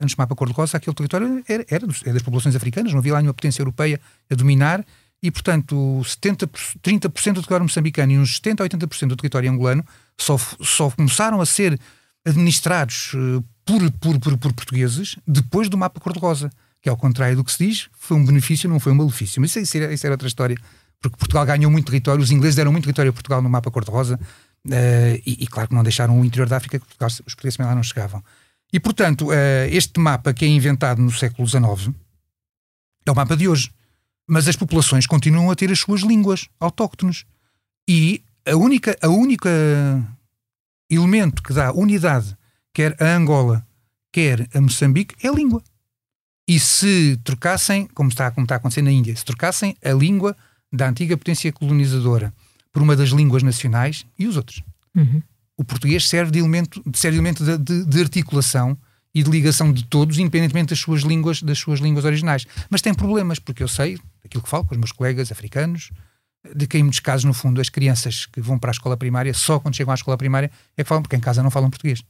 Antes 0.00 0.14
do 0.14 0.18
mapa 0.18 0.34
cor-de-rosa, 0.34 0.76
aquele 0.76 0.94
território 0.94 1.42
era, 1.48 1.64
era, 1.68 1.86
era, 2.04 2.12
das 2.12 2.22
populações 2.22 2.54
africanas, 2.54 2.92
não 2.92 2.98
havia 2.98 3.14
lá 3.14 3.20
nenhuma 3.20 3.34
potência 3.34 3.62
europeia 3.62 4.00
a 4.30 4.34
dominar 4.34 4.84
e, 5.22 5.30
portanto, 5.30 6.02
70, 6.04 6.46
30% 6.46 7.08
do 7.08 7.10
território 7.34 7.64
moçambicano 7.64 8.12
e 8.12 8.18
uns 8.18 8.36
70 8.36 8.62
a 8.62 8.68
80% 8.68 9.08
do 9.08 9.16
território 9.16 9.50
angolano 9.50 9.84
só, 10.18 10.36
só 10.60 10.90
começaram 10.90 11.40
a 11.40 11.46
ser 11.46 11.80
administrados 12.26 13.14
uh, 13.14 13.42
por, 13.64 13.90
por, 13.92 14.20
por, 14.20 14.38
por, 14.38 14.52
portugueses 14.52 15.16
depois 15.26 15.68
do 15.68 15.78
mapa 15.78 15.98
cor-de-rosa, 15.98 16.50
que, 16.82 16.88
ao 16.88 16.96
contrário 16.96 17.36
do 17.36 17.44
que 17.44 17.52
se 17.52 17.66
diz, 17.66 17.88
foi 17.98 18.16
um 18.16 18.24
benefício, 18.24 18.68
não 18.68 18.78
foi 18.78 18.92
um 18.92 18.96
malefício. 18.96 19.40
Mas 19.40 19.56
isso, 19.56 19.76
era, 19.76 19.92
isso 19.92 20.06
era 20.06 20.14
outra 20.14 20.28
história, 20.28 20.56
porque 21.00 21.16
Portugal 21.16 21.46
ganhou 21.46 21.70
muito 21.70 21.86
território, 21.86 22.22
os 22.22 22.30
ingleses 22.30 22.56
deram 22.56 22.72
muito 22.72 22.84
território 22.84 23.10
a 23.10 23.12
Portugal 23.12 23.42
no 23.42 23.48
mapa 23.48 23.70
cor-de-rosa, 23.70 24.18
uh, 24.18 25.22
e, 25.26 25.44
e, 25.44 25.46
claro 25.46 25.68
que 25.68 25.74
não 25.74 25.82
deixaram 25.82 26.20
o 26.20 26.24
interior 26.24 26.48
da 26.48 26.56
África, 26.56 26.80
porque 26.80 27.04
os 27.04 27.20
portugueses 27.20 27.58
lá 27.58 27.74
não 27.74 27.82
chegavam. 27.82 28.22
E, 28.72 28.80
portanto, 28.80 29.28
uh, 29.28 29.66
este 29.70 30.00
mapa 30.00 30.34
que 30.34 30.44
é 30.44 30.48
inventado 30.48 31.00
no 31.00 31.10
século 31.10 31.46
XIX 31.46 31.94
é 33.06 33.10
o 33.10 33.14
mapa 33.14 33.36
de 33.36 33.46
hoje 33.48 33.70
mas 34.26 34.48
as 34.48 34.56
populações 34.56 35.06
continuam 35.06 35.50
a 35.50 35.54
ter 35.54 35.70
as 35.70 35.78
suas 35.78 36.00
línguas 36.00 36.48
autóctones. 36.58 37.24
E 37.88 38.22
a 38.44 38.56
única, 38.56 38.96
a 39.00 39.08
única 39.08 39.48
elemento 40.90 41.42
que 41.42 41.52
dá 41.52 41.72
unidade, 41.72 42.36
quer 42.74 43.00
a 43.00 43.14
Angola, 43.14 43.66
quer 44.12 44.48
a 44.52 44.60
Moçambique, 44.60 45.14
é 45.24 45.28
a 45.28 45.32
língua. 45.32 45.62
E 46.48 46.58
se 46.58 47.16
trocassem, 47.24 47.86
como 47.88 48.08
está, 48.08 48.30
como 48.30 48.44
está 48.44 48.56
acontecendo 48.56 48.86
na 48.86 48.92
Índia, 48.92 49.14
se 49.14 49.24
trocassem 49.24 49.76
a 49.84 49.92
língua 49.92 50.36
da 50.72 50.88
antiga 50.88 51.16
potência 51.16 51.52
colonizadora 51.52 52.32
por 52.72 52.82
uma 52.82 52.94
das 52.94 53.10
línguas 53.10 53.42
nacionais 53.42 54.04
e 54.18 54.26
os 54.26 54.36
outros. 54.36 54.62
Uhum. 54.94 55.22
O 55.56 55.64
português 55.64 56.06
serve 56.08 56.30
de 56.30 56.38
elemento, 56.38 56.82
serve 56.94 57.16
de, 57.16 57.20
elemento 57.20 57.58
de, 57.58 57.84
de, 57.84 58.00
articulação 58.00 58.76
e 59.14 59.22
de 59.22 59.30
ligação 59.30 59.72
de 59.72 59.84
todos, 59.84 60.18
independentemente 60.18 60.70
das 60.70 60.78
suas 60.78 61.00
línguas, 61.00 61.42
das 61.42 61.58
suas 61.58 61.80
línguas 61.80 62.04
originais. 62.04 62.46
Mas 62.68 62.82
tem 62.82 62.92
problemas, 62.92 63.38
porque 63.38 63.62
eu 63.62 63.68
sei, 63.68 63.98
aquilo 64.22 64.42
que 64.42 64.48
falo 64.48 64.64
com 64.64 64.74
os 64.74 64.78
meus 64.78 64.92
colegas 64.92 65.32
africanos, 65.32 65.90
de 66.54 66.66
que 66.66 66.76
em 66.76 66.82
muitos 66.82 67.00
casos, 67.00 67.24
no 67.24 67.32
fundo, 67.32 67.60
as 67.60 67.68
crianças 67.68 68.26
que 68.26 68.40
vão 68.40 68.58
para 68.58 68.70
a 68.70 68.72
escola 68.72 68.96
primária, 68.96 69.32
só 69.32 69.58
quando 69.58 69.74
chegam 69.74 69.92
à 69.92 69.94
escola 69.94 70.16
primária 70.18 70.50
é 70.76 70.82
que 70.82 70.88
falam, 70.88 71.02
porque 71.02 71.16
em 71.16 71.20
casa 71.20 71.42
não 71.42 71.50
falam 71.50 71.70
português. 71.70 72.02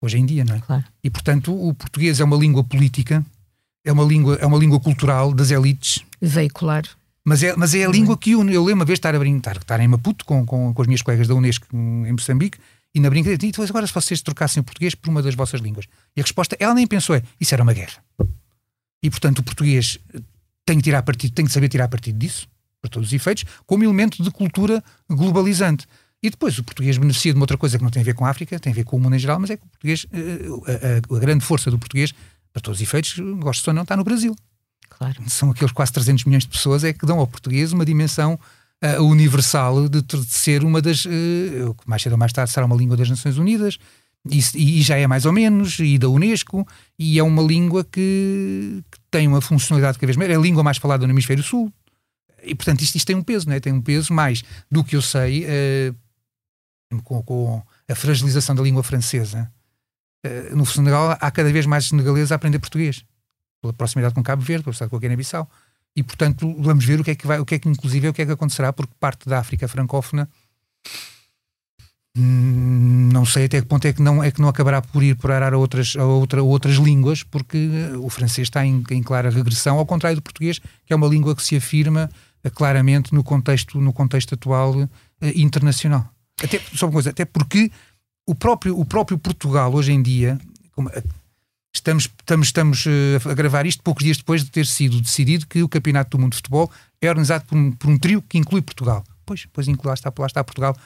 Hoje 0.00 0.18
em 0.18 0.26
dia, 0.26 0.44
não 0.44 0.54
é? 0.54 0.60
Claro. 0.60 0.84
E, 1.02 1.10
portanto, 1.10 1.52
o 1.52 1.74
português 1.74 2.20
é 2.20 2.24
uma 2.24 2.36
língua 2.36 2.62
política, 2.62 3.24
é 3.84 3.92
uma 3.92 4.04
língua, 4.04 4.36
é 4.40 4.46
uma 4.46 4.58
língua 4.58 4.78
cultural 4.78 5.32
das 5.32 5.50
elites. 5.50 6.04
Veicular. 6.20 6.84
Mas 7.24 7.42
é, 7.42 7.56
mas 7.56 7.74
é 7.74 7.84
a 7.84 7.88
língua 7.88 8.18
que 8.18 8.36
une. 8.36 8.52
Eu 8.52 8.62
lembro 8.62 8.80
uma 8.80 8.84
vez 8.84 8.98
estar 8.98 9.14
a 9.14 9.18
brincar, 9.18 9.56
estar 9.56 9.80
em 9.80 9.88
Maputo 9.88 10.24
com, 10.24 10.44
com, 10.44 10.74
com 10.74 10.82
as 10.82 10.86
minhas 10.86 11.00
colegas 11.00 11.26
da 11.26 11.34
Unesco 11.34 11.66
em 11.74 12.12
Moçambique 12.12 12.58
e 12.94 13.00
na 13.00 13.10
brincadeira, 13.10 13.44
então 13.44 13.64
agora 13.64 13.86
se 13.86 13.92
vocês 13.92 14.22
trocassem 14.22 14.60
o 14.60 14.64
português 14.64 14.94
por 14.94 15.10
uma 15.10 15.20
das 15.20 15.34
vossas 15.34 15.60
línguas. 15.60 15.86
E 16.16 16.20
a 16.20 16.22
resposta, 16.22 16.56
ela 16.60 16.74
nem 16.74 16.86
pensou, 16.86 17.16
é, 17.16 17.22
isso 17.40 17.52
era 17.52 17.62
uma 17.62 17.72
guerra. 17.72 18.04
E 19.02 19.10
portanto 19.10 19.40
o 19.40 19.42
português 19.42 19.98
tem 20.64 20.76
que 20.76 20.84
tirar 20.84 21.02
partido, 21.02 21.34
tem 21.34 21.44
que 21.44 21.50
saber 21.50 21.68
tirar 21.68 21.88
partido 21.88 22.16
disso, 22.16 22.46
para 22.80 22.88
todos 22.88 23.08
os 23.08 23.12
efeitos, 23.12 23.44
como 23.66 23.82
elemento 23.82 24.22
de 24.22 24.30
cultura 24.30 24.82
globalizante. 25.10 25.86
E 26.22 26.30
depois 26.30 26.56
o 26.58 26.64
português 26.64 26.96
beneficia 26.96 27.32
de 27.32 27.36
uma 27.36 27.42
outra 27.42 27.58
coisa 27.58 27.76
que 27.78 27.84
não 27.84 27.90
tem 27.90 28.00
a 28.00 28.04
ver 28.04 28.14
com 28.14 28.24
a 28.24 28.30
África, 28.30 28.58
tem 28.60 28.72
a 28.72 28.76
ver 28.76 28.84
com 28.84 28.96
o 28.96 29.00
mundo 29.00 29.16
em 29.16 29.18
geral, 29.18 29.40
mas 29.40 29.50
é 29.50 29.56
que 29.56 29.64
o 29.64 29.68
português, 29.68 30.06
eh, 30.12 31.08
a, 31.10 31.14
a, 31.14 31.16
a 31.16 31.20
grande 31.20 31.44
força 31.44 31.70
do 31.70 31.78
português, 31.78 32.14
para 32.52 32.62
todos 32.62 32.78
os 32.78 32.82
efeitos, 32.82 33.18
gosto 33.40 33.66
ou 33.68 33.74
não, 33.74 33.82
está 33.82 33.96
no 33.96 34.04
Brasil. 34.04 34.34
Claro. 34.98 35.22
São 35.28 35.50
aqueles 35.50 35.72
quase 35.72 35.92
300 35.92 36.24
milhões 36.24 36.44
de 36.44 36.48
pessoas 36.48 36.84
é 36.84 36.92
que 36.92 37.06
dão 37.06 37.18
ao 37.18 37.26
português 37.26 37.72
uma 37.72 37.84
dimensão 37.84 38.38
uh, 38.82 39.02
universal 39.02 39.88
de, 39.88 40.02
de, 40.02 40.24
ser 40.26 40.62
uma 40.64 40.80
das. 40.80 41.04
Uh, 41.04 41.74
mais 41.86 42.02
cedo 42.02 42.12
ou 42.12 42.18
mais 42.18 42.32
tarde 42.32 42.50
será 42.50 42.66
uma 42.66 42.76
língua 42.76 42.96
das 42.96 43.08
Nações 43.08 43.38
Unidas. 43.38 43.78
E, 44.30 44.40
e, 44.54 44.82
já 44.82 44.96
é 44.96 45.06
mais 45.06 45.26
ou 45.26 45.32
menos, 45.32 45.78
e 45.80 45.98
da 45.98 46.08
Unesco, 46.08 46.66
e 46.98 47.18
é 47.18 47.22
uma 47.22 47.42
língua 47.42 47.84
que, 47.84 48.82
que 48.90 48.98
tem 49.10 49.28
uma 49.28 49.42
funcionalidade 49.42 49.98
cada 49.98 50.06
vez 50.06 50.16
maior. 50.16 50.30
É 50.30 50.36
a 50.36 50.40
língua 50.40 50.62
mais 50.62 50.78
falada 50.78 51.06
no 51.06 51.12
Hemisfério 51.12 51.44
Sul. 51.44 51.70
E, 52.42 52.54
portanto, 52.54 52.80
isto, 52.80 52.96
isto 52.96 53.06
tem 53.06 53.16
um 53.16 53.22
peso, 53.22 53.46
não 53.46 53.54
é? 53.54 53.60
Tem 53.60 53.72
um 53.72 53.82
peso 53.82 54.12
mais 54.12 54.42
do 54.70 54.82
que 54.82 54.96
eu 54.96 55.02
sei 55.02 55.44
uh, 55.44 57.02
com, 57.02 57.22
com, 57.22 57.62
a 57.86 57.94
fragilização 57.94 58.54
da 58.54 58.62
língua 58.62 58.82
francesa. 58.82 59.50
Uh, 60.26 60.56
no 60.56 60.64
Senegal, 60.64 61.18
há 61.20 61.30
cada 61.30 61.52
vez 61.52 61.66
mais 61.66 61.88
senegaleses 61.88 62.32
a 62.32 62.36
aprender 62.36 62.58
português, 62.58 63.04
pela 63.64 63.72
proximidade 63.72 64.14
com 64.14 64.22
Cabo 64.22 64.42
Verde, 64.42 64.62
pela 64.62 64.72
proximidade 64.72 64.90
com 64.90 64.96
a 64.96 65.00
Guiné-Bissau. 65.00 65.50
E, 65.96 66.02
portanto, 66.02 66.54
vamos 66.58 66.84
ver 66.84 67.00
o 67.00 67.04
que 67.04 67.12
é 67.12 67.14
que 67.14 67.26
vai, 67.26 67.38
o 67.38 67.46
que 67.46 67.54
é 67.54 67.58
que, 67.58 67.68
inclusive, 67.68 68.08
o 68.08 68.12
que 68.12 68.22
é 68.22 68.26
que 68.26 68.32
acontecerá, 68.32 68.72
porque 68.72 68.92
parte 68.98 69.28
da 69.28 69.38
África 69.38 69.68
francófona 69.68 70.28
hum, 72.16 73.08
não 73.12 73.24
sei 73.24 73.44
até 73.46 73.60
que 73.60 73.66
ponto 73.66 73.86
é 73.86 73.92
que 73.92 74.02
não, 74.02 74.22
é 74.22 74.30
que 74.30 74.40
não 74.40 74.48
acabará 74.48 74.82
por 74.82 75.02
ir 75.02 75.16
parar 75.16 75.54
a 75.54 75.56
outras, 75.56 75.94
a 75.96 76.04
outra, 76.04 76.42
outras 76.42 76.74
línguas, 76.76 77.22
porque 77.22 77.68
o 77.98 78.10
francês 78.10 78.48
está 78.48 78.66
em, 78.66 78.82
em, 78.90 79.02
clara 79.02 79.30
regressão, 79.30 79.78
ao 79.78 79.86
contrário 79.86 80.16
do 80.16 80.22
português, 80.22 80.58
que 80.84 80.92
é 80.92 80.96
uma 80.96 81.06
língua 81.06 81.34
que 81.34 81.42
se 81.42 81.56
afirma 81.56 82.10
uh, 82.44 82.50
claramente 82.50 83.14
no 83.14 83.22
contexto, 83.22 83.80
no 83.80 83.92
contexto 83.92 84.34
atual 84.34 84.74
uh, 84.74 84.88
internacional. 85.34 86.08
Até, 86.42 86.60
só 86.74 86.86
uma 86.86 86.92
coisa, 86.92 87.10
até 87.10 87.24
porque 87.24 87.70
o 88.26 88.34
próprio, 88.34 88.78
o 88.78 88.84
próprio 88.84 89.16
Portugal, 89.16 89.72
hoje 89.72 89.92
em 89.92 90.02
dia, 90.02 90.38
estamos, 91.74 92.04
estamos, 92.04 92.46
estamos 92.46 92.84
eh, 92.86 93.30
a 93.30 93.34
gravar 93.34 93.66
isto 93.66 93.82
poucos 93.82 94.04
dias 94.04 94.16
depois 94.16 94.44
de 94.44 94.50
ter 94.50 94.66
sido 94.66 95.00
decidido 95.00 95.46
que 95.46 95.62
o 95.62 95.68
Campeonato 95.68 96.16
do 96.16 96.20
Mundo 96.20 96.32
de 96.32 96.36
Futebol 96.36 96.70
é 97.00 97.08
organizado 97.08 97.44
por 97.44 97.56
um, 97.58 97.72
por 97.72 97.90
um 97.90 97.98
trio 97.98 98.22
que 98.22 98.38
inclui 98.38 98.62
Portugal. 98.62 99.04
Pois, 99.26 99.46
pois 99.52 99.68
inclui, 99.68 99.88
lá 99.88 99.94
está, 99.94 100.12
lá 100.16 100.26
está 100.26 100.44
Portugal. 100.44 100.76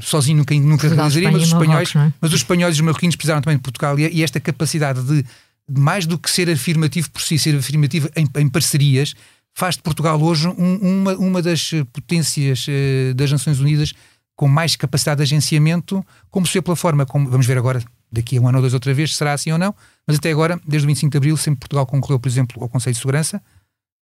Sozinho 0.00 0.38
nunca, 0.38 0.54
nunca 0.54 0.88
realizaria, 0.88 1.30
mas 1.30 1.42
os 1.42 1.48
espanhóis, 1.48 1.94
é? 1.94 2.12
mas 2.20 2.32
os 2.32 2.40
espanhóis 2.40 2.76
e 2.76 2.80
os 2.80 2.84
marroquinos 2.84 3.14
precisaram 3.14 3.42
também 3.42 3.58
de 3.58 3.62
Portugal 3.62 3.98
e, 3.98 4.08
e 4.08 4.22
esta 4.22 4.40
capacidade 4.40 5.02
de, 5.02 5.22
de, 5.22 5.80
mais 5.80 6.06
do 6.06 6.18
que 6.18 6.30
ser 6.30 6.50
afirmativo 6.50 7.10
por 7.10 7.20
si, 7.20 7.38
ser 7.38 7.54
afirmativo 7.54 8.08
em, 8.16 8.26
em 8.36 8.48
parcerias, 8.48 9.14
faz 9.54 9.76
de 9.76 9.82
Portugal 9.82 10.20
hoje 10.20 10.48
um, 10.48 10.76
uma, 10.76 11.12
uma 11.14 11.42
das 11.42 11.70
potências 11.92 12.66
uh, 12.66 13.14
das 13.14 13.30
Nações 13.30 13.60
Unidas 13.60 13.92
com 14.34 14.48
mais 14.48 14.76
capacidade 14.76 15.18
de 15.18 15.22
agenciamento, 15.22 16.04
como 16.30 16.46
se 16.46 16.60
pela 16.62 16.74
forma, 16.74 17.04
como 17.04 17.30
vamos 17.30 17.46
ver 17.46 17.58
agora, 17.58 17.82
daqui 18.10 18.38
a 18.38 18.40
um 18.40 18.48
ano 18.48 18.58
ou 18.58 18.62
dois 18.62 18.74
outra 18.74 18.92
vez, 18.92 19.14
será 19.14 19.34
assim 19.34 19.52
ou 19.52 19.58
não, 19.58 19.74
mas 20.06 20.16
até 20.16 20.30
agora, 20.30 20.60
desde 20.66 20.86
o 20.86 20.88
25 20.88 21.10
de 21.10 21.16
Abril, 21.16 21.36
sempre 21.36 21.60
Portugal 21.60 21.86
concorreu, 21.86 22.18
por 22.18 22.28
exemplo, 22.28 22.62
ao 22.62 22.68
Conselho 22.68 22.94
de 22.94 23.00
Segurança, 23.00 23.42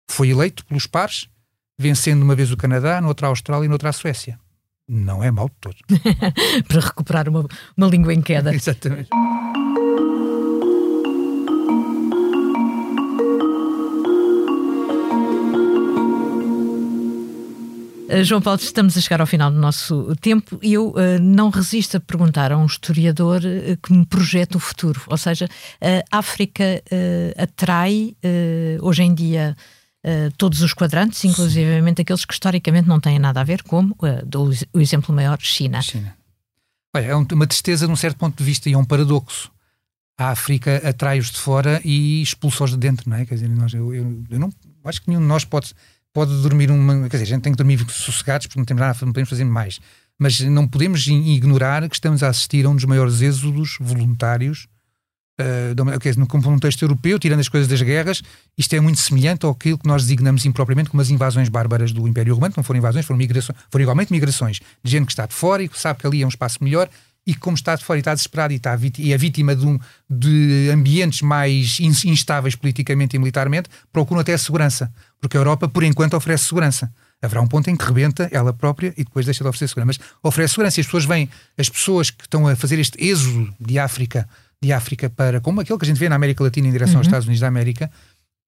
foi 0.09 0.29
eleito 0.29 0.65
pelos 0.65 0.87
pares, 0.87 1.29
vencendo 1.77 2.23
uma 2.23 2.35
vez 2.35 2.51
o 2.51 2.57
Canadá, 2.57 2.99
noutra 3.01 3.27
a 3.27 3.29
Austrália 3.29 3.65
e 3.65 3.69
noutra 3.69 3.89
a 3.89 3.93
Suécia. 3.93 4.39
Não 4.87 5.23
é 5.23 5.29
mal 5.29 5.49
de 5.49 5.55
todo. 5.61 5.77
Para 6.67 6.79
recuperar 6.79 7.29
uma, 7.29 7.45
uma 7.77 7.87
língua 7.87 8.13
em 8.13 8.21
queda. 8.21 8.53
Exatamente. 8.55 9.09
João 18.23 18.41
Paulo, 18.41 18.59
estamos 18.59 18.97
a 18.97 19.01
chegar 19.01 19.21
ao 19.21 19.27
final 19.27 19.51
do 19.51 19.59
nosso 19.59 20.15
tempo 20.19 20.59
e 20.63 20.73
eu 20.73 20.89
uh, 20.89 21.19
não 21.21 21.49
resisto 21.49 21.97
a 21.97 21.99
perguntar 21.99 22.51
a 22.51 22.57
um 22.57 22.65
historiador 22.65 23.41
uh, 23.41 23.77
que 23.77 23.93
me 23.93 24.05
projeta 24.05 24.57
o 24.57 24.59
futuro. 24.59 25.01
Ou 25.07 25.17
seja, 25.17 25.47
a 26.11 26.17
África 26.17 26.81
atrai 27.37 28.15
hoje 28.81 29.03
em 29.03 29.13
dia 29.13 29.55
todos 30.37 30.61
os 30.61 30.73
quadrantes, 30.73 31.23
inclusivamente 31.23 32.01
aqueles 32.01 32.25
que 32.25 32.33
historicamente 32.33 32.87
não 32.87 32.99
têm 32.99 33.19
nada 33.19 33.41
a 33.41 33.43
ver, 33.43 33.63
como 33.63 33.95
dou 34.25 34.49
o 34.73 34.79
exemplo 34.79 35.13
maior, 35.13 35.37
China. 35.41 35.81
China. 35.81 36.15
Olha, 36.95 37.05
é 37.05 37.15
uma 37.15 37.47
tristeza 37.47 37.85
de 37.85 37.91
um 37.91 37.95
certo 37.95 38.17
ponto 38.17 38.37
de 38.37 38.43
vista 38.43 38.69
e 38.69 38.73
é 38.73 38.77
um 38.77 38.85
paradoxo. 38.85 39.51
A 40.17 40.31
África 40.31 40.81
atrai-os 40.87 41.31
de 41.31 41.37
fora 41.37 41.79
e 41.85 42.21
expulsa-os 42.21 42.71
de 42.71 42.77
dentro, 42.77 43.09
não 43.09 43.17
é? 43.17 43.25
Quer 43.25 43.35
dizer, 43.35 43.49
nós, 43.49 43.73
eu, 43.73 43.93
eu, 43.93 44.23
eu 44.29 44.39
não 44.39 44.49
acho 44.83 45.01
que 45.01 45.09
nenhum 45.09 45.21
de 45.21 45.27
nós 45.27 45.45
pode 45.45 45.73
pode 46.13 46.41
dormir 46.41 46.71
uma. 46.71 47.09
Quer 47.09 47.17
dizer, 47.17 47.23
a 47.23 47.35
gente 47.35 47.41
tem 47.41 47.53
que 47.53 47.57
dormir 47.57 47.79
sossegados 47.89 48.47
porque 48.47 48.59
não 48.59 48.65
temos 48.65 48.81
nada, 48.81 48.97
não 49.01 49.13
podemos 49.13 49.29
fazer 49.29 49.43
mais. 49.43 49.79
Mas 50.17 50.39
não 50.41 50.67
podemos 50.67 51.07
ignorar 51.07 51.87
que 51.87 51.95
estamos 51.95 52.21
a 52.23 52.27
assistir 52.27 52.65
a 52.65 52.69
um 52.69 52.75
dos 52.75 52.85
maiores 52.85 53.21
êxodos 53.21 53.77
voluntários. 53.79 54.67
Uh, 55.39 55.97
dizer, 55.97 56.17
no 56.17 56.27
contexto 56.27 56.81
europeu, 56.81 57.17
tirando 57.17 57.39
as 57.39 57.47
coisas 57.47 57.69
das 57.69 57.81
guerras, 57.81 58.21
isto 58.57 58.75
é 58.75 58.79
muito 58.81 58.99
semelhante 58.99 59.45
ao 59.45 59.55
que 59.55 59.77
nós 59.85 60.01
designamos 60.01 60.45
impropriamente 60.45 60.89
como 60.89 61.01
as 61.01 61.09
invasões 61.09 61.47
bárbaras 61.47 61.93
do 61.93 62.05
Império 62.05 62.35
Romano. 62.35 62.53
Não 62.57 62.63
foram 62.63 62.79
invasões, 62.79 63.05
foram, 63.05 63.17
migrações, 63.17 63.57
foram 63.71 63.83
igualmente 63.83 64.11
migrações 64.11 64.59
de 64.83 64.91
gente 64.91 65.05
que 65.05 65.13
está 65.13 65.25
de 65.25 65.33
fora 65.33 65.63
e 65.63 65.69
que 65.69 65.79
sabe 65.79 65.99
que 65.99 66.05
ali 66.05 66.21
é 66.21 66.25
um 66.25 66.29
espaço 66.29 66.61
melhor 66.61 66.89
e 67.29 67.35
como 67.35 67.53
está 67.53 67.75
de 67.75 67.85
fora 67.85 67.99
e 67.99 68.01
está 68.01 68.11
desesperado 68.11 68.51
e, 68.51 68.55
está 68.55 68.75
e 68.97 69.13
é 69.13 69.17
vítima 69.17 69.55
de, 69.55 69.63
um, 69.63 69.77
de 70.09 70.71
ambientes 70.73 71.21
mais 71.21 71.79
instáveis 71.79 72.55
politicamente 72.55 73.15
e 73.15 73.19
militarmente, 73.19 73.69
procuram 73.93 74.19
até 74.19 74.33
a 74.33 74.37
segurança. 74.37 74.91
Porque 75.21 75.37
a 75.37 75.39
Europa, 75.39 75.69
por 75.69 75.83
enquanto, 75.83 76.15
oferece 76.15 76.45
segurança. 76.45 76.91
Haverá 77.21 77.39
um 77.39 77.45
ponto 77.45 77.69
em 77.69 77.75
que 77.75 77.85
rebenta 77.85 78.27
ela 78.31 78.51
própria 78.51 78.91
e 78.97 79.03
depois 79.03 79.27
deixa 79.27 79.43
de 79.43 79.47
oferecer 79.47 79.67
segurança. 79.67 79.99
Mas 79.99 80.09
oferece 80.23 80.53
segurança 80.55 80.79
e 80.79 80.81
as 80.81 80.87
pessoas 80.87 81.05
vêm, 81.05 81.29
as 81.55 81.69
pessoas 81.69 82.09
que 82.09 82.23
estão 82.23 82.47
a 82.47 82.55
fazer 82.55 82.79
este 82.79 82.99
êxodo 82.99 83.53
de 83.59 83.77
África, 83.77 84.27
de 84.59 84.73
África 84.73 85.07
para, 85.07 85.39
como 85.39 85.61
aquele 85.61 85.77
que 85.77 85.85
a 85.85 85.87
gente 85.87 85.99
vê 85.99 86.09
na 86.09 86.15
América 86.15 86.43
Latina 86.43 86.67
em 86.67 86.71
direção 86.71 86.95
uhum. 86.95 86.99
aos 87.01 87.07
Estados 87.07 87.27
Unidos 87.27 87.41
da 87.41 87.47
América, 87.47 87.91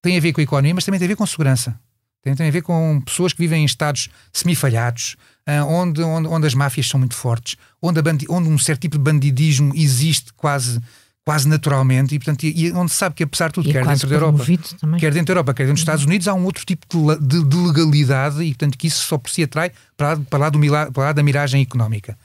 tem 0.01 0.17
a 0.17 0.19
ver 0.19 0.33
com 0.33 0.41
a 0.41 0.43
economia, 0.43 0.73
mas 0.73 0.85
também 0.85 0.99
tem 0.99 1.05
a 1.05 1.09
ver 1.09 1.15
com 1.15 1.25
segurança. 1.27 1.79
Tem, 2.21 2.35
tem 2.35 2.47
a 2.47 2.51
ver 2.51 2.61
com 2.61 3.01
pessoas 3.01 3.33
que 3.33 3.39
vivem 3.39 3.63
em 3.63 3.65
estados 3.65 4.09
semifalhados, 4.31 5.15
uh, 5.47 5.65
onde, 5.65 6.01
onde, 6.03 6.27
onde 6.27 6.47
as 6.47 6.53
máfias 6.53 6.87
são 6.87 6.99
muito 6.99 7.15
fortes, 7.15 7.55
onde, 7.81 7.99
onde 8.29 8.49
um 8.49 8.57
certo 8.57 8.81
tipo 8.81 8.97
de 8.97 9.03
bandidismo 9.03 9.73
existe 9.75 10.31
quase 10.33 10.79
quase 11.23 11.47
naturalmente 11.47 12.15
e, 12.15 12.19
portanto, 12.19 12.43
e, 12.43 12.65
e 12.65 12.71
onde 12.71 12.91
se 12.91 12.97
sabe 12.97 13.15
que 13.15 13.23
apesar 13.23 13.49
de 13.49 13.53
tudo, 13.53 13.69
e 13.69 13.71
quer 13.71 13.85
dentro 13.85 14.07
da 14.07 14.15
Europa, 14.15 14.43
também. 14.79 14.99
quer 14.99 15.13
dentro 15.13 15.27
da 15.27 15.31
Europa, 15.33 15.53
quer 15.53 15.63
dentro 15.63 15.75
dos 15.75 15.81
Estados 15.81 16.03
Unidos, 16.03 16.27
há 16.27 16.33
um 16.33 16.43
outro 16.45 16.65
tipo 16.65 16.85
de, 16.89 17.19
de, 17.19 17.43
de 17.45 17.57
legalidade 17.57 18.41
e 18.43 18.49
portanto 18.49 18.77
que 18.77 18.87
isso 18.87 19.05
só 19.05 19.17
por 19.17 19.29
si 19.29 19.43
atrai 19.43 19.71
para 19.95 20.17
para 20.17 20.39
lá, 20.39 20.49
do, 20.49 20.59
para 20.91 21.03
lá 21.03 21.13
da 21.13 21.21
miragem 21.21 21.61
económica. 21.61 22.17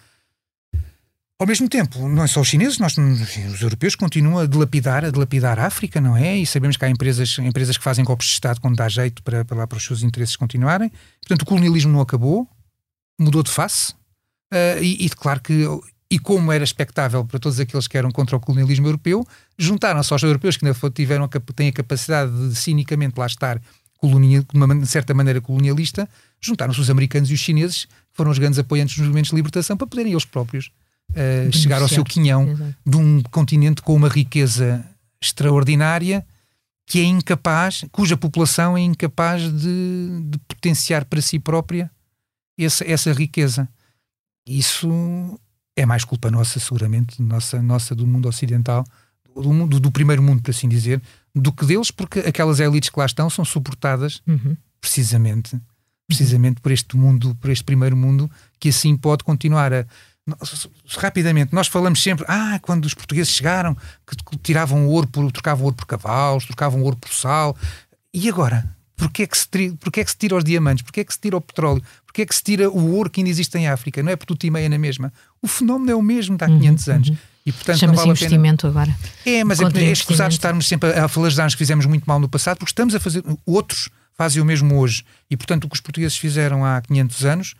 Ao 1.38 1.46
mesmo 1.46 1.68
tempo, 1.68 2.08
não 2.08 2.24
é 2.24 2.26
só 2.26 2.40
os 2.40 2.48
chineses, 2.48 2.78
nós, 2.78 2.96
os 2.96 3.60
europeus 3.60 3.94
continuam 3.94 4.38
a 4.38 4.46
dilapidar, 4.46 5.04
a 5.04 5.10
dilapidar 5.10 5.58
a 5.58 5.66
África, 5.66 6.00
não 6.00 6.16
é? 6.16 6.38
E 6.38 6.46
sabemos 6.46 6.78
que 6.78 6.84
há 6.86 6.88
empresas, 6.88 7.38
empresas 7.38 7.76
que 7.76 7.84
fazem 7.84 8.02
golpes 8.02 8.28
de 8.28 8.32
Estado 8.32 8.58
quando 8.58 8.76
dá 8.76 8.88
jeito 8.88 9.22
para, 9.22 9.44
para 9.44 9.58
lá 9.58 9.66
para 9.66 9.76
os 9.76 9.84
seus 9.84 10.02
interesses 10.02 10.34
continuarem. 10.34 10.90
Portanto, 11.20 11.42
o 11.42 11.44
colonialismo 11.44 11.92
não 11.92 12.00
acabou, 12.00 12.48
mudou 13.20 13.42
de 13.42 13.50
face. 13.50 13.92
Uh, 14.50 14.80
e, 14.80 15.04
e 15.04 15.10
claro 15.10 15.40
que, 15.42 15.66
e 16.10 16.18
como 16.18 16.50
era 16.50 16.64
expectável 16.64 17.22
para 17.22 17.38
todos 17.38 17.60
aqueles 17.60 17.86
que 17.86 17.98
eram 17.98 18.10
contra 18.10 18.34
o 18.34 18.40
colonialismo 18.40 18.86
europeu, 18.86 19.22
juntaram-se 19.58 20.10
aos 20.14 20.22
europeus 20.22 20.56
que 20.56 20.64
ainda 20.64 20.90
tiveram, 20.90 21.28
têm 21.54 21.68
a 21.68 21.72
capacidade 21.72 22.48
de 22.48 22.56
cinicamente 22.56 23.18
lá 23.18 23.26
estar 23.26 23.60
colonia, 23.98 24.42
de 24.42 24.56
uma 24.56 24.86
certa 24.86 25.12
maneira 25.12 25.42
colonialista, 25.42 26.08
juntaram-se 26.40 26.80
os 26.80 26.88
americanos 26.88 27.30
e 27.30 27.34
os 27.34 27.40
chineses, 27.40 27.84
que 27.84 27.92
foram 28.14 28.30
os 28.30 28.38
grandes 28.38 28.58
apoiantes 28.58 28.96
dos 28.96 29.04
movimentos 29.04 29.30
de 29.30 29.36
libertação, 29.36 29.76
para 29.76 29.86
poderem 29.86 30.12
eles 30.12 30.24
próprios 30.24 30.70
uh, 31.10 31.56
chegar 31.56 31.82
ao 31.82 31.88
seu 31.88 32.04
quinhão 32.04 32.50
Exato. 32.50 32.74
de 32.84 32.96
um 32.96 33.22
continente 33.24 33.82
com 33.82 33.94
uma 33.94 34.08
riqueza 34.08 34.84
extraordinária 35.20 36.24
que 36.86 37.00
é 37.00 37.04
incapaz, 37.04 37.84
cuja 37.90 38.16
população 38.16 38.76
é 38.76 38.80
incapaz 38.80 39.42
de, 39.42 40.20
de 40.22 40.38
potenciar 40.46 41.04
para 41.04 41.20
si 41.20 41.38
própria 41.38 41.90
essa, 42.56 42.88
essa 42.88 43.12
riqueza. 43.12 43.68
Isso 44.46 44.88
é 45.74 45.84
mais 45.84 46.04
culpa 46.04 46.30
nossa, 46.30 46.60
seguramente, 46.60 47.20
nossa, 47.20 47.60
nossa 47.60 47.94
do 47.94 48.06
mundo 48.06 48.28
ocidental, 48.28 48.84
do, 49.34 49.52
mundo, 49.52 49.80
do 49.80 49.90
primeiro 49.90 50.22
mundo, 50.22 50.40
por 50.42 50.50
assim 50.50 50.68
dizer, 50.68 51.02
do 51.34 51.52
que 51.52 51.66
deles, 51.66 51.90
porque 51.90 52.20
aquelas 52.20 52.60
elites 52.60 52.88
que 52.88 52.98
lá 52.98 53.04
estão 53.04 53.28
são 53.28 53.44
suportadas 53.44 54.22
uhum. 54.26 54.56
precisamente, 54.80 55.60
precisamente 56.06 56.60
por 56.60 56.70
este 56.70 56.96
mundo, 56.96 57.34
por 57.34 57.50
este 57.50 57.64
primeiro 57.64 57.96
mundo, 57.96 58.30
que 58.60 58.68
assim 58.68 58.96
pode 58.96 59.24
continuar 59.24 59.72
a. 59.72 59.84
Rapidamente, 60.98 61.54
nós 61.54 61.68
falamos 61.68 62.02
sempre, 62.02 62.24
ah, 62.28 62.58
quando 62.60 62.84
os 62.84 62.94
portugueses 62.94 63.32
chegaram, 63.32 63.76
que 64.06 64.36
tiravam 64.38 64.88
ouro 64.88 65.06
por, 65.06 65.30
trocavam 65.30 65.64
ouro 65.64 65.76
por 65.76 65.86
cavalos, 65.86 66.44
trocavam 66.44 66.82
ouro 66.82 66.96
por 66.96 67.12
sal, 67.12 67.56
e 68.12 68.28
agora? 68.28 68.76
Porquê 68.96 69.24
é, 69.24 69.26
que 69.26 69.36
se 69.36 69.46
tira, 69.46 69.74
porquê 69.78 70.00
é 70.00 70.04
que 70.04 70.10
se 70.10 70.16
tira 70.16 70.34
os 70.36 70.42
diamantes? 70.42 70.82
Porquê 70.82 71.00
é 71.00 71.04
que 71.04 71.12
se 71.12 71.20
tira 71.20 71.36
o 71.36 71.40
petróleo? 71.40 71.82
Porquê 72.06 72.22
é 72.22 72.26
que 72.26 72.34
se 72.34 72.42
tira 72.42 72.70
o 72.70 72.94
ouro 72.94 73.10
que 73.10 73.20
ainda 73.20 73.28
existe 73.28 73.56
em 73.58 73.68
África? 73.68 74.02
Não 74.02 74.10
é 74.10 74.16
por 74.16 74.24
tudo 74.24 74.42
e 74.42 74.50
meia 74.50 74.70
na 74.70 74.78
mesma. 74.78 75.12
O 75.42 75.46
fenómeno 75.46 75.90
é 75.90 75.94
o 75.94 76.00
mesmo 76.00 76.34
de 76.36 76.42
há 76.42 76.46
500 76.46 76.86
uhum, 76.86 76.94
anos. 76.94 77.08
Uhum. 77.10 77.16
E, 77.44 77.52
portanto, 77.52 77.86
não 77.86 77.94
vale 77.94 78.10
investimento 78.10 78.66
agora. 78.66 78.96
É, 79.24 79.44
mas 79.44 79.60
é, 79.60 79.64
é 79.64 79.92
escusado 79.92 80.32
estarmos 80.32 80.66
sempre 80.66 80.90
a, 80.92 81.04
a 81.04 81.08
falar 81.08 81.30
que 81.30 81.56
fizemos 81.56 81.84
muito 81.84 82.04
mal 82.04 82.18
no 82.18 82.28
passado, 82.28 82.56
porque 82.56 82.70
estamos 82.70 82.94
a 82.94 82.98
fazer. 82.98 83.22
Outros 83.44 83.90
fazem 84.14 84.42
o 84.42 84.46
mesmo 84.46 84.78
hoje. 84.78 85.04
E, 85.30 85.36
portanto, 85.36 85.64
o 85.64 85.68
que 85.68 85.74
os 85.74 85.80
portugueses 85.80 86.16
fizeram 86.16 86.64
há 86.64 86.80
500 86.80 87.24
anos 87.26 87.54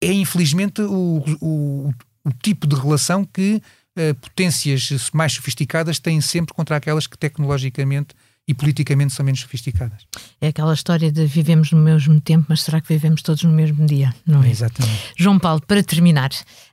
é, 0.00 0.12
infelizmente, 0.12 0.80
o, 0.80 1.22
o, 1.40 1.94
o 2.24 2.32
tipo 2.42 2.66
de 2.66 2.74
relação 2.74 3.24
que 3.24 3.62
uh, 3.98 4.14
potências 4.16 5.10
mais 5.12 5.32
sofisticadas 5.32 5.98
têm 5.98 6.20
sempre 6.20 6.54
contra 6.54 6.76
aquelas 6.76 7.06
que 7.06 7.18
tecnologicamente 7.18 8.14
e 8.48 8.54
politicamente 8.54 9.12
são 9.12 9.24
menos 9.24 9.40
sofisticadas. 9.40 10.06
É 10.40 10.48
aquela 10.48 10.74
história 10.74 11.12
de 11.12 11.24
vivemos 11.24 11.70
no 11.70 11.80
mesmo 11.80 12.20
tempo, 12.20 12.46
mas 12.48 12.62
será 12.62 12.80
que 12.80 12.88
vivemos 12.88 13.22
todos 13.22 13.44
no 13.44 13.52
mesmo 13.52 13.86
dia? 13.86 14.12
Não 14.26 14.42
é? 14.42 14.50
Exatamente. 14.50 15.12
João 15.16 15.38
Paulo, 15.38 15.62
para 15.64 15.84
terminar, 15.84 16.30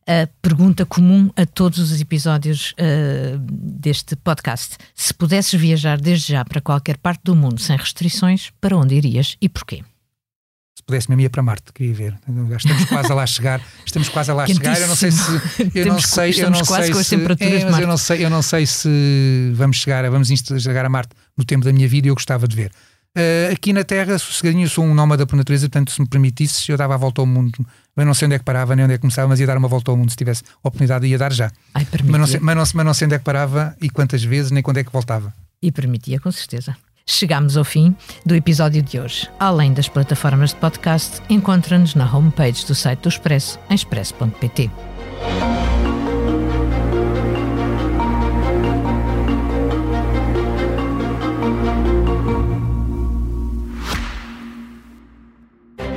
a 0.08 0.28
pergunta 0.42 0.86
comum 0.88 1.30
a 1.36 1.46
todos 1.46 1.78
os 1.78 2.02
episódios 2.02 2.72
uh, 2.72 3.38
deste 3.40 4.16
podcast. 4.16 4.78
Se 4.96 5.14
pudesses 5.14 5.60
viajar 5.60 6.02
desde 6.02 6.34
já 6.34 6.44
para 6.44 6.62
qualquer 6.62 6.98
parte 6.98 7.22
do 7.26 7.36
mundo 7.36 7.62
sem 7.62 7.78
restrições, 7.78 8.52
para 8.60 8.76
onde 8.76 8.96
irias 8.96 9.38
e 9.40 9.48
porquê? 9.48 9.84
Se 10.88 10.92
pudesse 10.94 11.10
mesmo 11.10 11.22
ir 11.22 11.30
para 11.30 11.44
Marte, 11.44 11.74
queria 11.74 11.94
ver. 11.94 12.16
Estamos 12.56 12.86
quase 12.86 13.12
a 13.12 13.16
lá 13.16 13.28
chegar. 13.28 13.62
Estamos 13.86 14.08
quase 14.08 14.32
a 14.32 14.34
lá 14.34 14.48
chegar. 14.48 14.80
Eu 14.80 14.88
não 14.88 14.96
sei 14.96 15.12
se 15.12 15.22
eu 15.76 15.86
não 15.86 16.00
sei, 16.00 16.44
eu 16.44 16.50
não 16.50 16.64
sei 16.64 17.04
se, 17.04 17.16
é, 17.16 17.70
mas 17.70 17.80
eu 17.82 17.88
não 17.88 17.98
sei, 17.98 18.26
eu 18.26 18.30
não 18.30 18.42
sei 18.42 18.66
se 18.66 19.52
vamos 19.54 19.76
chegar, 19.76 20.10
vamos 20.10 20.30
chegar 20.30 20.86
a 20.86 20.90
Marte 20.90 21.12
no 21.38 21.44
tempo 21.44 21.66
da 21.66 21.74
minha 21.74 21.90
vida 21.90 22.08
e 22.08 22.10
eu 22.10 22.16
gostava 22.16 22.48
de 22.48 22.56
ver. 22.56 22.72
Uh, 23.18 23.52
aqui 23.52 23.74
na 23.74 23.84
Terra, 23.84 24.18
sossegadinho, 24.18 24.64
eu 24.66 24.70
sou 24.70 24.86
um 24.86 24.94
nómada 24.94 25.26
por 25.26 25.36
natureza, 25.36 25.68
portanto, 25.68 25.92
se 25.92 26.00
me 26.00 26.08
permitisse, 26.08 26.72
eu 26.72 26.78
dava 26.78 26.94
a 26.94 26.98
volta 26.98 27.22
ao 27.22 27.26
mundo. 27.26 27.66
Eu 27.96 28.06
não 28.06 28.14
sei 28.14 28.28
onde 28.28 28.36
é 28.36 28.40
que 28.40 28.46
parava, 28.46 28.74
nem 28.74 28.86
onde 28.86 28.94
é 28.94 28.98
que 28.98 29.02
começava, 29.02 29.28
mas 29.28 29.40
ia 29.42 29.48
dar 29.48 29.58
uma 29.58 29.68
volta 29.68 29.92
ao 29.92 29.98
mundo 29.98 30.10
se 30.10 30.16
tivesse 30.16 30.44
oportunidade, 30.64 31.06
ia 31.06 31.18
dar 31.18 31.34
já. 31.34 31.52
Ai, 31.74 31.86
mas, 31.92 32.20
não 32.20 32.28
sei, 32.28 32.40
mas, 32.40 32.56
não, 32.56 32.64
mas 32.76 32.86
não 32.86 32.94
sei 32.94 33.06
onde 33.08 33.16
é 33.16 33.18
que 33.18 33.26
parava 33.26 33.76
e 33.82 33.90
quantas 33.90 34.24
vezes, 34.24 34.52
nem 34.52 34.64
quando 34.64 34.78
é 34.78 34.86
que 34.86 34.92
voltava. 34.94 35.34
E 35.62 35.72
permitia, 35.72 36.20
com 36.20 36.32
certeza. 36.32 36.78
Chegamos 37.10 37.56
ao 37.56 37.64
fim 37.64 37.96
do 38.26 38.36
episódio 38.36 38.84
de 38.84 39.00
hoje. 39.00 39.30
Além 39.40 39.74
das 39.74 39.88
plataformas 39.88 40.50
de 40.50 40.58
podcast, 40.58 41.22
encontra-nos 41.30 41.96
na 41.96 42.06
homepage 42.06 42.66
do 42.66 42.76
site 42.76 43.00
do 43.00 43.10
Expresso, 43.10 43.58
em 43.70 43.76
expresso.pt. 43.76 44.70